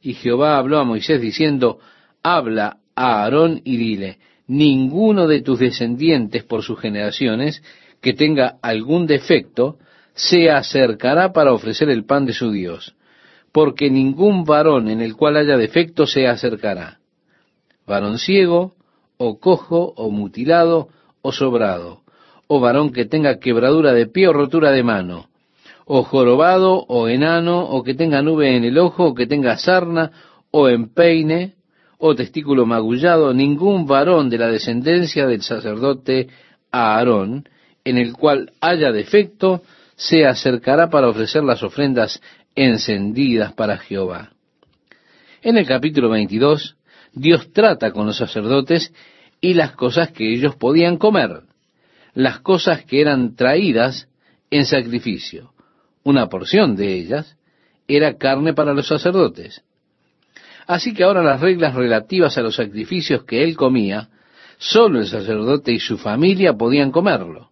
[0.00, 1.80] Y Jehová habló a Moisés diciendo,
[2.22, 7.62] habla a Aarón y dile, ninguno de tus descendientes por sus generaciones
[8.00, 9.78] que tenga algún defecto,
[10.12, 12.94] se acercará para ofrecer el pan de su Dios,
[13.54, 16.98] porque ningún varón en el cual haya defecto se acercará.
[17.86, 18.72] Varón ciego,
[19.16, 20.88] o cojo, o mutilado,
[21.22, 22.00] o sobrado,
[22.48, 25.28] o varón que tenga quebradura de pie o rotura de mano,
[25.86, 30.10] o jorobado, o enano, o que tenga nube en el ojo, o que tenga sarna,
[30.50, 31.54] o empeine,
[31.98, 36.26] o testículo magullado, ningún varón de la descendencia del sacerdote
[36.72, 37.48] Aarón,
[37.84, 39.62] en el cual haya defecto,
[39.94, 42.20] se acercará para ofrecer las ofrendas
[42.54, 44.32] encendidas para Jehová.
[45.42, 46.76] En el capítulo 22,
[47.12, 48.92] Dios trata con los sacerdotes
[49.40, 51.42] y las cosas que ellos podían comer,
[52.14, 54.08] las cosas que eran traídas
[54.50, 55.54] en sacrificio
[56.04, 57.36] una porción de ellas,
[57.88, 59.62] era carne para los sacerdotes.
[60.66, 64.08] Así que ahora las reglas relativas a los sacrificios que él comía,
[64.58, 67.50] solo el sacerdote y su familia podían comerlo.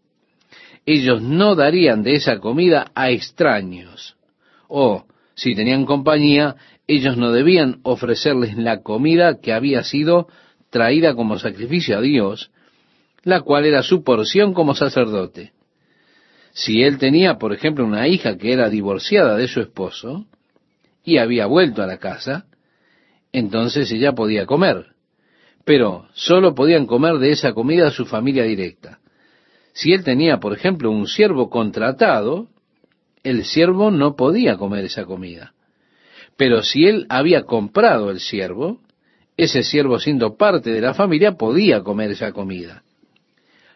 [0.86, 4.16] Ellos no darían de esa comida a extraños.
[4.74, 5.04] O,
[5.34, 6.56] si tenían compañía,
[6.86, 10.28] ellos no debían ofrecerles la comida que había sido
[10.70, 12.50] traída como sacrificio a Dios,
[13.22, 15.52] la cual era su porción como sacerdote.
[16.52, 20.24] Si él tenía, por ejemplo, una hija que era divorciada de su esposo
[21.04, 22.46] y había vuelto a la casa,
[23.30, 24.86] entonces ella podía comer.
[25.64, 29.00] pero solo podían comer de esa comida su familia directa.
[29.74, 32.48] Si él tenía, por ejemplo, un siervo contratado,
[33.22, 35.54] el siervo no podía comer esa comida.
[36.36, 38.80] Pero si él había comprado el siervo,
[39.36, 42.82] ese siervo siendo parte de la familia podía comer esa comida.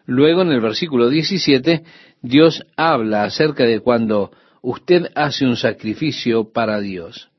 [0.05, 1.83] Luego en el versículo 17
[2.21, 4.31] Dios habla acerca de cuando
[4.61, 7.29] usted hace un sacrificio para Dios.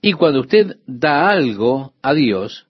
[0.00, 2.66] Y cuando usted da algo a Dios,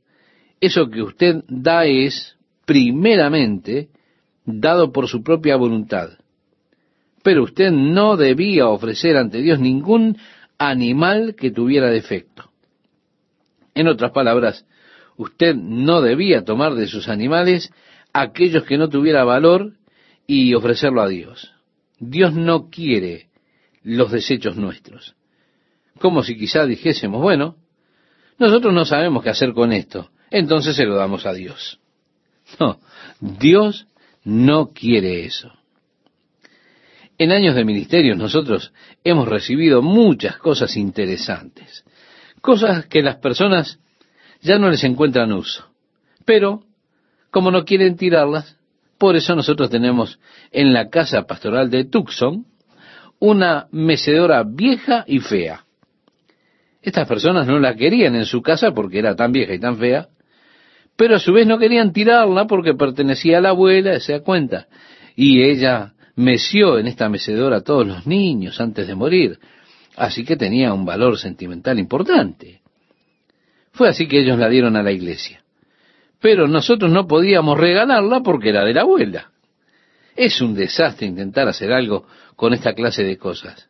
[0.60, 2.36] eso que usted da es
[2.66, 3.88] primeramente
[4.44, 6.10] dado por su propia voluntad.
[7.22, 10.18] Pero usted no debía ofrecer ante Dios ningún
[10.58, 12.50] animal que tuviera defecto.
[13.74, 14.66] En otras palabras,
[15.16, 17.72] usted no debía tomar de sus animales
[18.12, 19.74] aquellos que no tuviera valor
[20.26, 21.52] y ofrecerlo a Dios.
[21.98, 23.28] Dios no quiere
[23.82, 25.14] los desechos nuestros.
[25.98, 27.56] Como si quizá dijésemos, bueno,
[28.38, 31.78] nosotros no sabemos qué hacer con esto, entonces se lo damos a Dios.
[32.58, 32.80] No,
[33.20, 33.86] Dios
[34.24, 35.52] no quiere eso.
[37.18, 38.72] En años de ministerio nosotros
[39.04, 41.84] hemos recibido muchas cosas interesantes,
[42.40, 43.78] cosas que las personas
[44.40, 45.70] ya no les encuentran uso,
[46.24, 46.64] pero
[47.30, 48.58] como no quieren tirarlas,
[48.98, 50.18] por eso nosotros tenemos
[50.50, 52.46] en la casa pastoral de Tucson
[53.18, 55.64] una mecedora vieja y fea.
[56.82, 60.08] Estas personas no la querían en su casa porque era tan vieja y tan fea,
[60.96, 64.66] pero a su vez no querían tirarla porque pertenecía a la abuela, se da cuenta.
[65.14, 69.38] Y ella meció en esta mecedora a todos los niños antes de morir,
[69.96, 72.60] así que tenía un valor sentimental importante.
[73.72, 75.42] Fue así que ellos la dieron a la iglesia.
[76.20, 79.32] Pero nosotros no podíamos regalarla porque era de la abuela.
[80.14, 82.06] Es un desastre intentar hacer algo
[82.36, 83.68] con esta clase de cosas.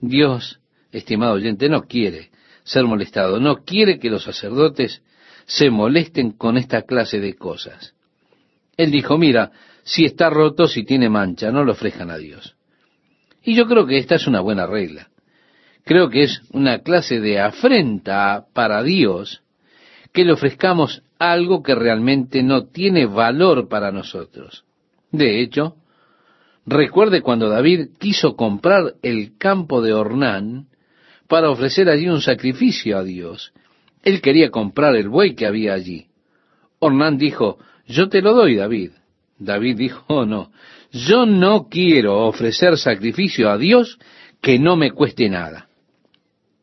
[0.00, 0.60] Dios,
[0.92, 2.30] estimado oyente, no quiere
[2.62, 5.02] ser molestado, no quiere que los sacerdotes
[5.46, 7.94] se molesten con esta clase de cosas.
[8.76, 9.52] Él dijo, mira,
[9.84, 12.56] si está roto, si tiene mancha, no lo ofrezcan a Dios.
[13.42, 15.08] Y yo creo que esta es una buena regla.
[15.84, 19.42] Creo que es una clase de afrenta para Dios
[20.12, 24.64] que le ofrezcamos algo que realmente no tiene valor para nosotros.
[25.10, 25.76] De hecho,
[26.64, 30.68] recuerde cuando David quiso comprar el campo de Ornán
[31.28, 33.52] para ofrecer allí un sacrificio a Dios.
[34.02, 36.06] Él quería comprar el buey que había allí.
[36.78, 38.92] Ornán dijo, yo te lo doy, David.
[39.38, 40.52] David dijo, oh, no,
[40.92, 43.98] yo no quiero ofrecer sacrificio a Dios
[44.40, 45.68] que no me cueste nada.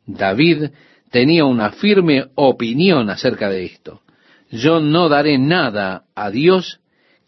[0.06, 0.70] David
[1.10, 4.02] tenía una firme opinión acerca de esto.
[4.50, 6.80] Yo no daré nada a Dios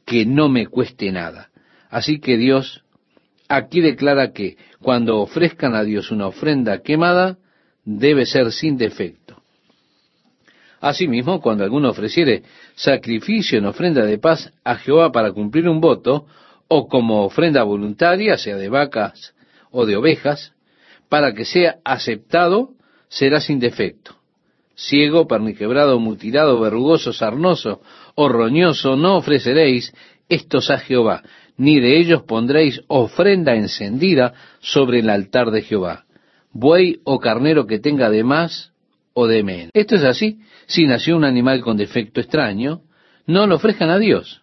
[0.06, 1.50] que no me cueste nada.
[1.90, 2.84] Así que Dios
[3.48, 7.38] aquí declara que cuando ofrezcan a Dios una ofrenda quemada,
[7.86, 9.42] debe ser sin defecto.
[10.80, 12.44] Asimismo, cuando alguno ofreciere
[12.76, 16.26] sacrificio en ofrenda de paz a Jehová para cumplir un voto,
[16.68, 19.36] o como ofrenda voluntaria, sea de vacas
[19.72, 20.54] o de ovejas,
[21.10, 22.72] para que sea aceptado,
[23.10, 24.16] será sin defecto.
[24.76, 27.82] Ciego, perniquebrado, mutilado, verrugoso, sarnoso
[28.16, 29.94] o roñoso, no ofreceréis
[30.30, 31.22] estos a Jehová,
[31.58, 36.06] ni de ellos pondréis ofrenda encendida sobre el altar de Jehová.
[36.52, 38.73] Buey o carnero que tenga de más
[39.14, 39.70] o de.
[39.74, 40.40] Esto es así.
[40.66, 42.82] Si nació un animal con defecto extraño,
[43.26, 44.42] no lo ofrezcan a Dios.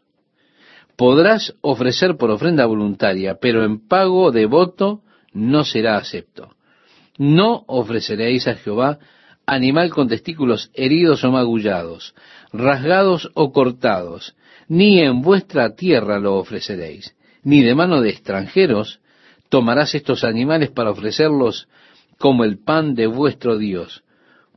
[0.97, 5.03] Podrás ofrecer por ofrenda voluntaria, pero en pago de voto
[5.33, 6.55] no será acepto.
[7.17, 8.99] No ofreceréis a Jehová
[9.47, 12.15] animal con testículos heridos o magullados,
[12.53, 14.37] rasgados o cortados,
[14.69, 19.01] ni en vuestra tierra lo ofreceréis, ni de mano de extranjeros
[19.49, 21.69] tomarás estos animales para ofrecerlos
[22.19, 24.05] como el pan de vuestro Dios,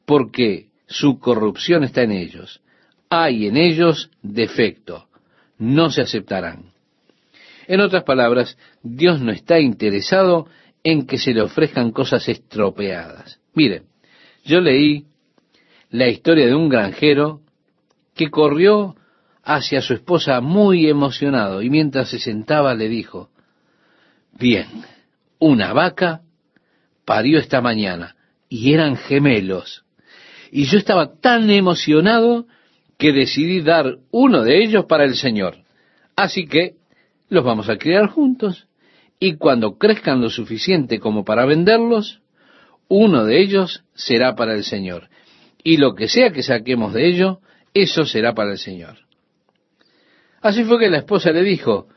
[0.06, 2.62] porque su corrupción está en ellos.
[3.10, 5.08] Hay en ellos defecto,
[5.58, 6.74] no se aceptarán.
[7.68, 10.48] En otras palabras, Dios no está interesado
[10.84, 13.40] en que se le ofrezcan cosas estropeadas.
[13.54, 13.84] Mire,
[14.44, 15.06] yo leí
[15.90, 17.42] la historia de un granjero
[18.16, 18.96] que corrió
[19.44, 23.30] hacia su esposa muy emocionado y mientras se sentaba le dijo,
[24.32, 24.68] bien,
[25.40, 26.22] una vaca
[27.06, 28.16] parió esta mañana
[28.50, 29.83] y eran gemelos.
[30.56, 32.46] Y yo estaba tan emocionado
[33.00, 35.56] que decidí dar uno de ellos para el Señor.
[36.16, 36.76] Así que
[37.28, 38.68] los vamos a criar juntos
[39.20, 42.22] y cuando crezcan lo suficiente como para venderlos,
[42.88, 45.10] uno de ellos será para el Señor.
[45.64, 47.40] Y lo que sea que saquemos de ello,
[47.74, 49.00] eso será para el Señor.
[50.40, 51.88] Así fue que la esposa le dijo,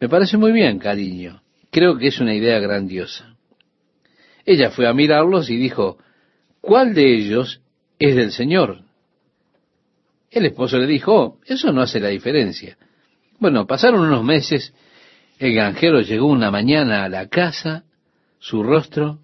[0.00, 3.36] me parece muy bien, cariño, creo que es una idea grandiosa.
[4.46, 5.98] Ella fue a mirarlos y dijo,
[6.62, 7.60] ¿cuál de ellos
[8.00, 8.80] es del Señor?
[10.30, 12.76] El esposo le dijo, "Oh, eso no hace la diferencia.
[13.38, 14.74] Bueno, pasaron unos meses,
[15.38, 17.84] el granjero llegó una mañana a la casa,
[18.38, 19.20] su rostro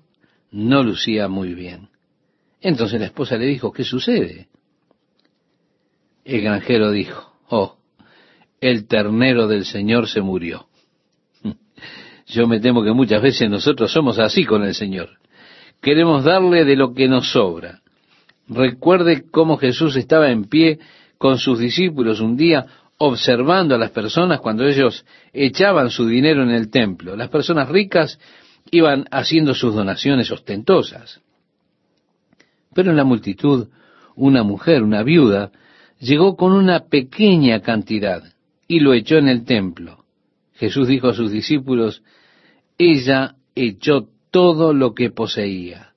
[0.50, 1.88] no lucía muy bien.
[2.60, 4.48] Entonces la esposa le dijo, ¿qué sucede?
[6.24, 7.76] El granjero dijo, oh,
[8.60, 10.68] el ternero del Señor se murió.
[12.26, 15.18] Yo me temo que muchas veces nosotros somos así con el Señor.
[15.80, 17.82] Queremos darle de lo que nos sobra.
[18.48, 20.78] Recuerde cómo Jesús estaba en pie
[21.18, 22.66] con sus discípulos un día
[22.98, 27.16] observando a las personas cuando ellos echaban su dinero en el templo.
[27.16, 28.18] Las personas ricas
[28.70, 31.20] iban haciendo sus donaciones ostentosas.
[32.74, 33.68] Pero en la multitud,
[34.14, 35.50] una mujer, una viuda,
[35.98, 38.22] llegó con una pequeña cantidad
[38.68, 40.04] y lo echó en el templo.
[40.54, 42.02] Jesús dijo a sus discípulos,
[42.78, 45.92] ella echó todo lo que poseía.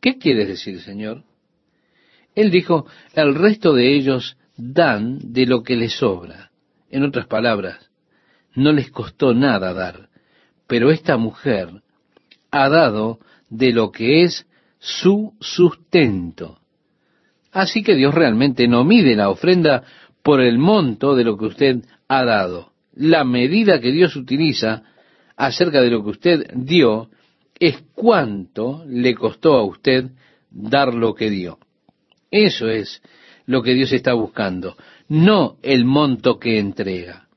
[0.00, 1.24] ¿Qué quiere decir, Señor?
[2.34, 6.50] Él dijo, el resto de ellos dan de lo que les sobra.
[6.90, 7.90] En otras palabras,
[8.54, 10.08] no les costó nada dar,
[10.66, 11.82] pero esta mujer
[12.50, 13.18] ha dado
[13.48, 14.46] de lo que es
[14.78, 16.58] su sustento.
[17.50, 19.84] Así que Dios realmente no mide la ofrenda
[20.22, 22.72] por el monto de lo que usted ha dado.
[22.94, 24.82] La medida que Dios utiliza
[25.36, 27.10] acerca de lo que usted dio
[27.58, 30.10] es cuánto le costó a usted
[30.50, 31.58] dar lo que dio.
[32.32, 33.02] Eso es
[33.44, 34.76] lo que Dios está buscando,
[35.08, 37.28] no el monto que entrega.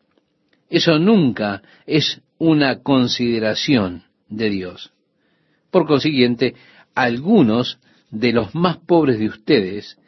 [0.70, 4.94] Eso nunca es una consideración de Dios.
[5.70, 6.56] Por consiguiente,
[6.96, 7.78] algunos
[8.10, 10.00] de los más pobres de ustedes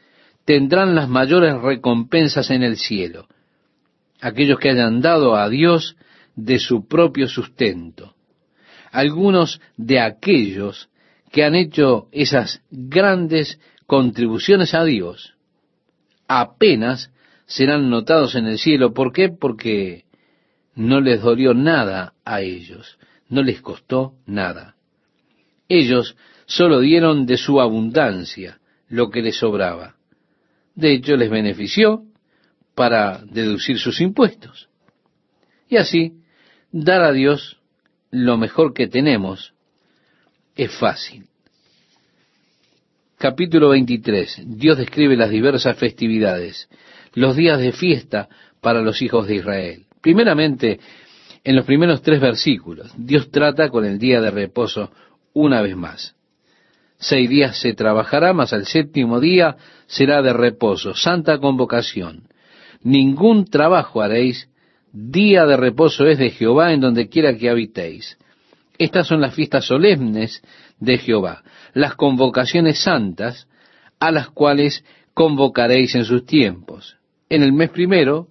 [0.46, 3.28] tendrán las mayores recompensas en el cielo,
[4.22, 5.98] aquellos que hayan dado a Dios
[6.36, 8.16] de su propio sustento,
[8.92, 10.90] algunos de aquellos
[11.32, 15.34] que han hecho esas grandes contribuciones a Dios,
[16.28, 17.12] apenas
[17.46, 18.94] serán notados en el cielo.
[18.94, 19.30] ¿Por qué?
[19.30, 20.06] Porque
[20.76, 24.76] no les dolió nada a ellos, no les costó nada.
[25.70, 26.16] Ellos
[26.46, 28.60] solo dieron de su abundancia
[28.90, 29.96] lo que les sobraba.
[30.76, 32.04] De hecho, les benefició
[32.76, 34.70] para deducir sus impuestos.
[35.68, 36.14] Y así,
[36.72, 37.60] dar a Dios
[38.12, 39.54] lo mejor que tenemos
[40.56, 41.28] es fácil.
[43.20, 44.44] Capítulo 23.
[44.46, 46.70] Dios describe las diversas festividades,
[47.16, 48.30] los días de fiesta
[48.62, 49.86] para los hijos de Israel.
[50.02, 50.80] Primeramente,
[51.44, 54.92] en los primeros tres versículos, Dios trata con el día de reposo
[55.34, 56.16] una vez más.
[57.00, 59.58] Seis días se trabajará, mas al séptimo día
[59.88, 62.28] será de reposo, santa convocación.
[62.84, 64.48] Ningún trabajo haréis,
[64.94, 68.16] día de reposo es de Jehová en donde quiera que habitéis.
[68.78, 70.44] Estas son las fiestas solemnes
[70.80, 71.42] de Jehová,
[71.78, 73.48] las convocaciones santas
[74.00, 76.98] a las cuales convocaréis en sus tiempos.
[77.30, 78.30] En el mes primero,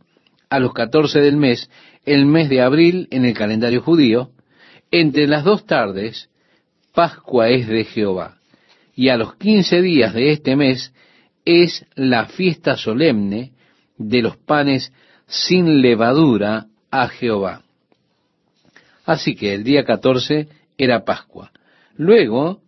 [0.51, 1.71] a los catorce del mes,
[2.05, 4.31] el mes de abril en el calendario judío,
[4.91, 6.29] entre las dos tardes,
[6.93, 8.39] Pascua es de Jehová.
[8.97, 10.93] Y a los quince días de este mes
[11.45, 13.53] es la fiesta solemne
[13.97, 14.93] de los panes
[15.29, 17.63] sin levadura a Jehová.
[19.05, 21.53] Así que el día catorce era Pascua.
[21.95, 22.66] Luego,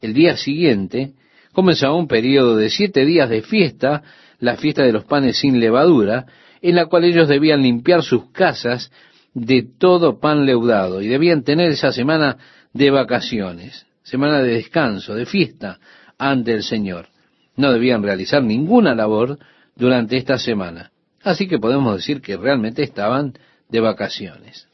[0.00, 1.12] el día siguiente,
[1.52, 4.02] comenzaba un periodo de siete días de fiesta,
[4.38, 6.26] la fiesta de los panes sin levadura,
[6.62, 8.90] en la cual ellos debían limpiar sus casas
[9.34, 12.38] de todo pan leudado y debían tener esa semana
[12.72, 15.78] de vacaciones, semana de descanso, de fiesta
[16.18, 17.08] ante el Señor.
[17.56, 19.38] No debían realizar ninguna labor
[19.76, 20.90] durante esta semana.
[21.22, 23.34] Así que podemos decir que realmente estaban
[23.68, 24.68] de vacaciones.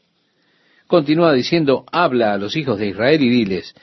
[0.87, 3.73] Continúa diciendo, habla a los hijos de Israel y diles,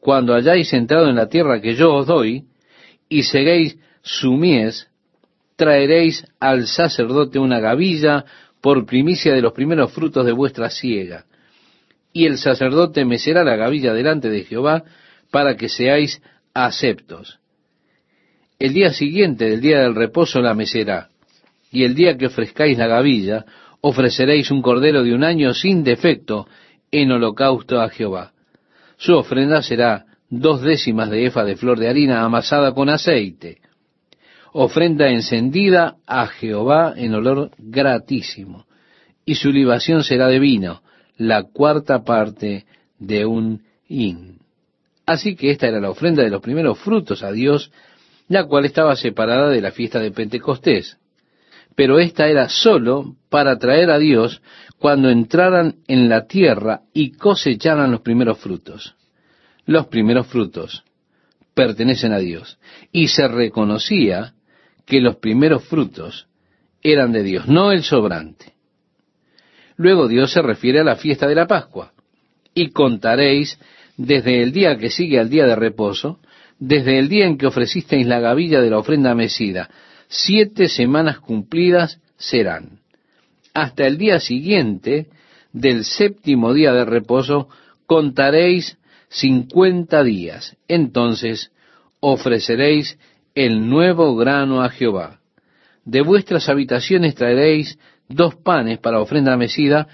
[0.00, 2.44] cuando hayáis entrado en la tierra que yo os doy,
[3.08, 4.88] y seguéis su mies,
[5.56, 8.24] traeréis al sacerdote una gavilla
[8.60, 11.26] por primicia de los primeros frutos de vuestra siega
[12.12, 14.84] y el sacerdote mecerá la gavilla delante de Jehová
[15.30, 16.22] para que seáis
[16.54, 17.38] aceptos.
[18.58, 21.08] El día siguiente del día del reposo la mecerá,
[21.70, 23.44] y el día que ofrezcáis la gavilla,
[23.80, 26.46] ofreceréis un cordero de un año sin defecto
[26.90, 28.32] en holocausto a Jehová.
[29.00, 33.62] Su ofrenda será dos décimas de efa de flor de harina amasada con aceite,
[34.52, 38.66] ofrenda encendida a Jehová en olor gratísimo,
[39.24, 40.82] y su libación será de vino,
[41.16, 42.66] la cuarta parte
[42.98, 44.38] de un hin.
[45.06, 47.72] Así que esta era la ofrenda de los primeros frutos a Dios,
[48.28, 50.98] la cual estaba separada de la fiesta de Pentecostés.
[51.74, 54.42] Pero esta era sólo para traer a Dios
[54.80, 58.94] cuando entraran en la tierra y cosecharan los primeros frutos.
[59.66, 60.84] Los primeros frutos
[61.52, 62.58] pertenecen a Dios.
[62.90, 64.32] Y se reconocía
[64.86, 66.28] que los primeros frutos
[66.82, 68.54] eran de Dios, no el sobrante.
[69.76, 71.92] Luego Dios se refiere a la fiesta de la Pascua.
[72.54, 73.60] Y contaréis
[73.98, 76.20] desde el día que sigue al día de reposo,
[76.58, 79.68] desde el día en que ofrecisteis la gavilla de la ofrenda mecida,
[80.08, 82.79] siete semanas cumplidas serán.
[83.54, 85.08] Hasta el día siguiente
[85.52, 87.48] del séptimo día de reposo
[87.86, 88.78] contaréis
[89.08, 90.56] cincuenta días.
[90.68, 91.52] Entonces
[92.00, 92.98] ofreceréis
[93.34, 95.20] el nuevo grano a Jehová.
[95.84, 97.78] De vuestras habitaciones traeréis
[98.08, 99.88] dos panes para ofrenda mecida,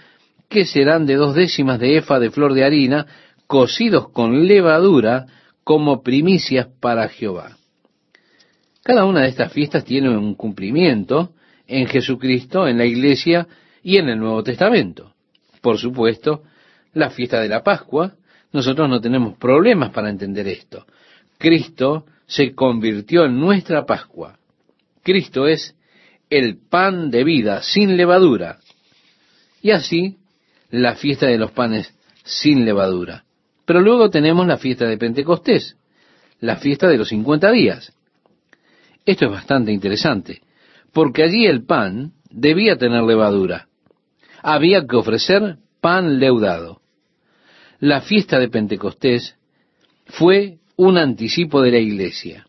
[0.49, 3.07] que serán de dos décimas de efa de flor de harina,
[3.47, 5.27] cocidos con levadura,
[5.65, 7.57] como primicias para Jehová.
[8.83, 11.33] Cada una de estas fiestas tiene un cumplimiento
[11.67, 13.47] en Jesucristo, en la iglesia
[13.83, 15.15] y en el Nuevo Testamento.
[15.61, 16.43] Por supuesto,
[16.93, 18.15] la fiesta de la Pascua,
[18.53, 20.87] nosotros no tenemos problemas para entender esto.
[21.39, 24.39] Cristo se convirtió en nuestra Pascua.
[25.03, 25.77] Cristo es
[26.31, 28.59] el pan de vida sin levadura.
[29.63, 30.17] Y así
[30.71, 31.95] la fiesta de los panes
[32.25, 33.25] sin levadura.
[33.65, 35.77] Pero luego tenemos la fiesta de Pentecostés,
[36.41, 37.93] la fiesta de los 50 días.
[39.05, 40.43] Esto es bastante interesante,
[40.97, 43.69] porque allí el pan debía tener levadura.
[44.43, 46.81] Había que ofrecer pan leudado.
[47.81, 49.37] La fiesta de Pentecostés
[50.07, 52.47] fue un anticipo de la iglesia.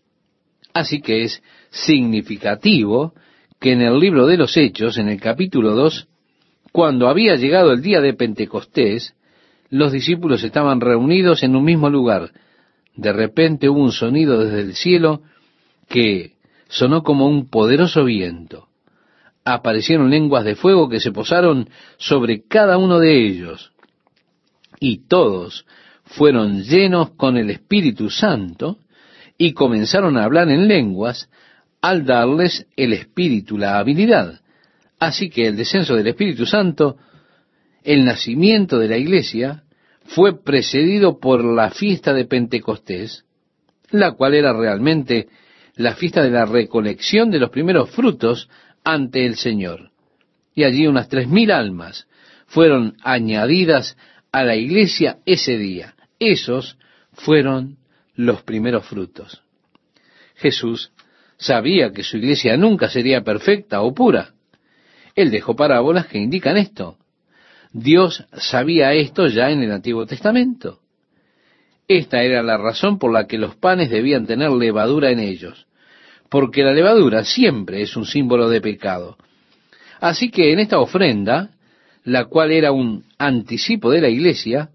[0.74, 3.14] Así que es significativo
[3.60, 6.08] que en el libro de los Hechos, en el capítulo 2,
[6.72, 9.14] cuando había llegado el día de Pentecostés,
[9.70, 12.32] los discípulos estaban reunidos en un mismo lugar.
[12.96, 15.22] De repente hubo un sonido desde el cielo
[15.90, 16.37] que
[16.70, 18.68] sonó como un poderoso viento.
[19.46, 23.72] Aparecieron lenguas de fuego que se posaron sobre cada uno de ellos.
[24.80, 25.66] Y todos
[26.04, 28.78] fueron llenos con el Espíritu Santo
[29.38, 31.30] y comenzaron a hablar en lenguas
[31.82, 34.42] al darles el Espíritu la habilidad.
[35.00, 36.98] Así que el descenso del Espíritu Santo,
[37.84, 39.64] el nacimiento de la iglesia,
[40.06, 43.26] fue precedido por la fiesta de Pentecostés,
[43.92, 45.28] la cual era realmente
[45.78, 48.50] la fiesta de la recolección de los primeros frutos
[48.84, 49.92] ante el Señor.
[50.54, 52.08] Y allí unas tres mil almas
[52.48, 53.96] fueron añadidas
[54.32, 55.96] a la iglesia ese día.
[56.20, 56.78] Esos
[57.14, 57.78] fueron
[58.16, 59.44] los primeros frutos.
[60.36, 60.92] Jesús
[61.38, 64.34] sabía que su iglesia nunca sería perfecta o pura.
[65.16, 66.98] Él dejó parábolas que indican esto.
[67.72, 70.80] Dios sabía esto ya en el Antiguo Testamento.
[71.88, 75.67] Esta era la razón por la que los panes debían tener levadura en ellos,
[76.30, 79.18] porque la levadura siempre es un símbolo de pecado.
[80.00, 81.52] Así que en esta ofrenda,
[82.04, 84.70] la cual era un anticipo de la iglesia,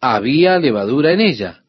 [0.00, 1.62] había levadura en ella.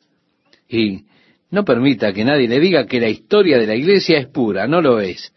[0.68, 1.06] Y
[1.52, 4.82] no permita que nadie le diga que la historia de la iglesia es pura, no
[4.82, 5.34] lo es.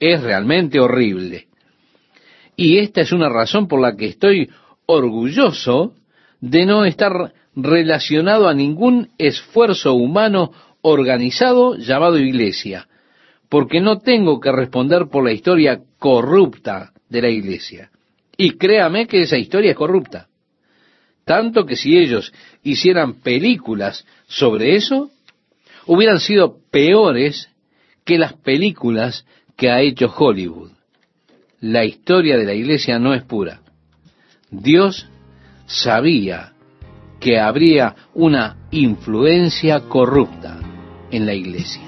[0.00, 1.46] Es realmente horrible.
[2.56, 4.50] Y esta es una razón por la que estoy
[4.86, 5.94] orgulloso
[6.40, 10.52] de no estar relacionado a ningún esfuerzo humano
[10.82, 12.88] organizado llamado iglesia,
[13.48, 17.90] porque no tengo que responder por la historia corrupta de la iglesia.
[18.36, 20.28] Y créame que esa historia es corrupta.
[21.24, 22.32] Tanto que si ellos
[22.62, 25.10] hicieran películas sobre eso,
[25.86, 27.48] hubieran sido peores
[28.04, 29.26] que las películas
[29.56, 30.70] que ha hecho Hollywood.
[31.60, 33.60] La historia de la iglesia no es pura.
[34.50, 35.08] Dios
[35.66, 36.52] sabía
[37.18, 40.60] que habría una influencia corrupta
[41.10, 41.85] en la iglesia.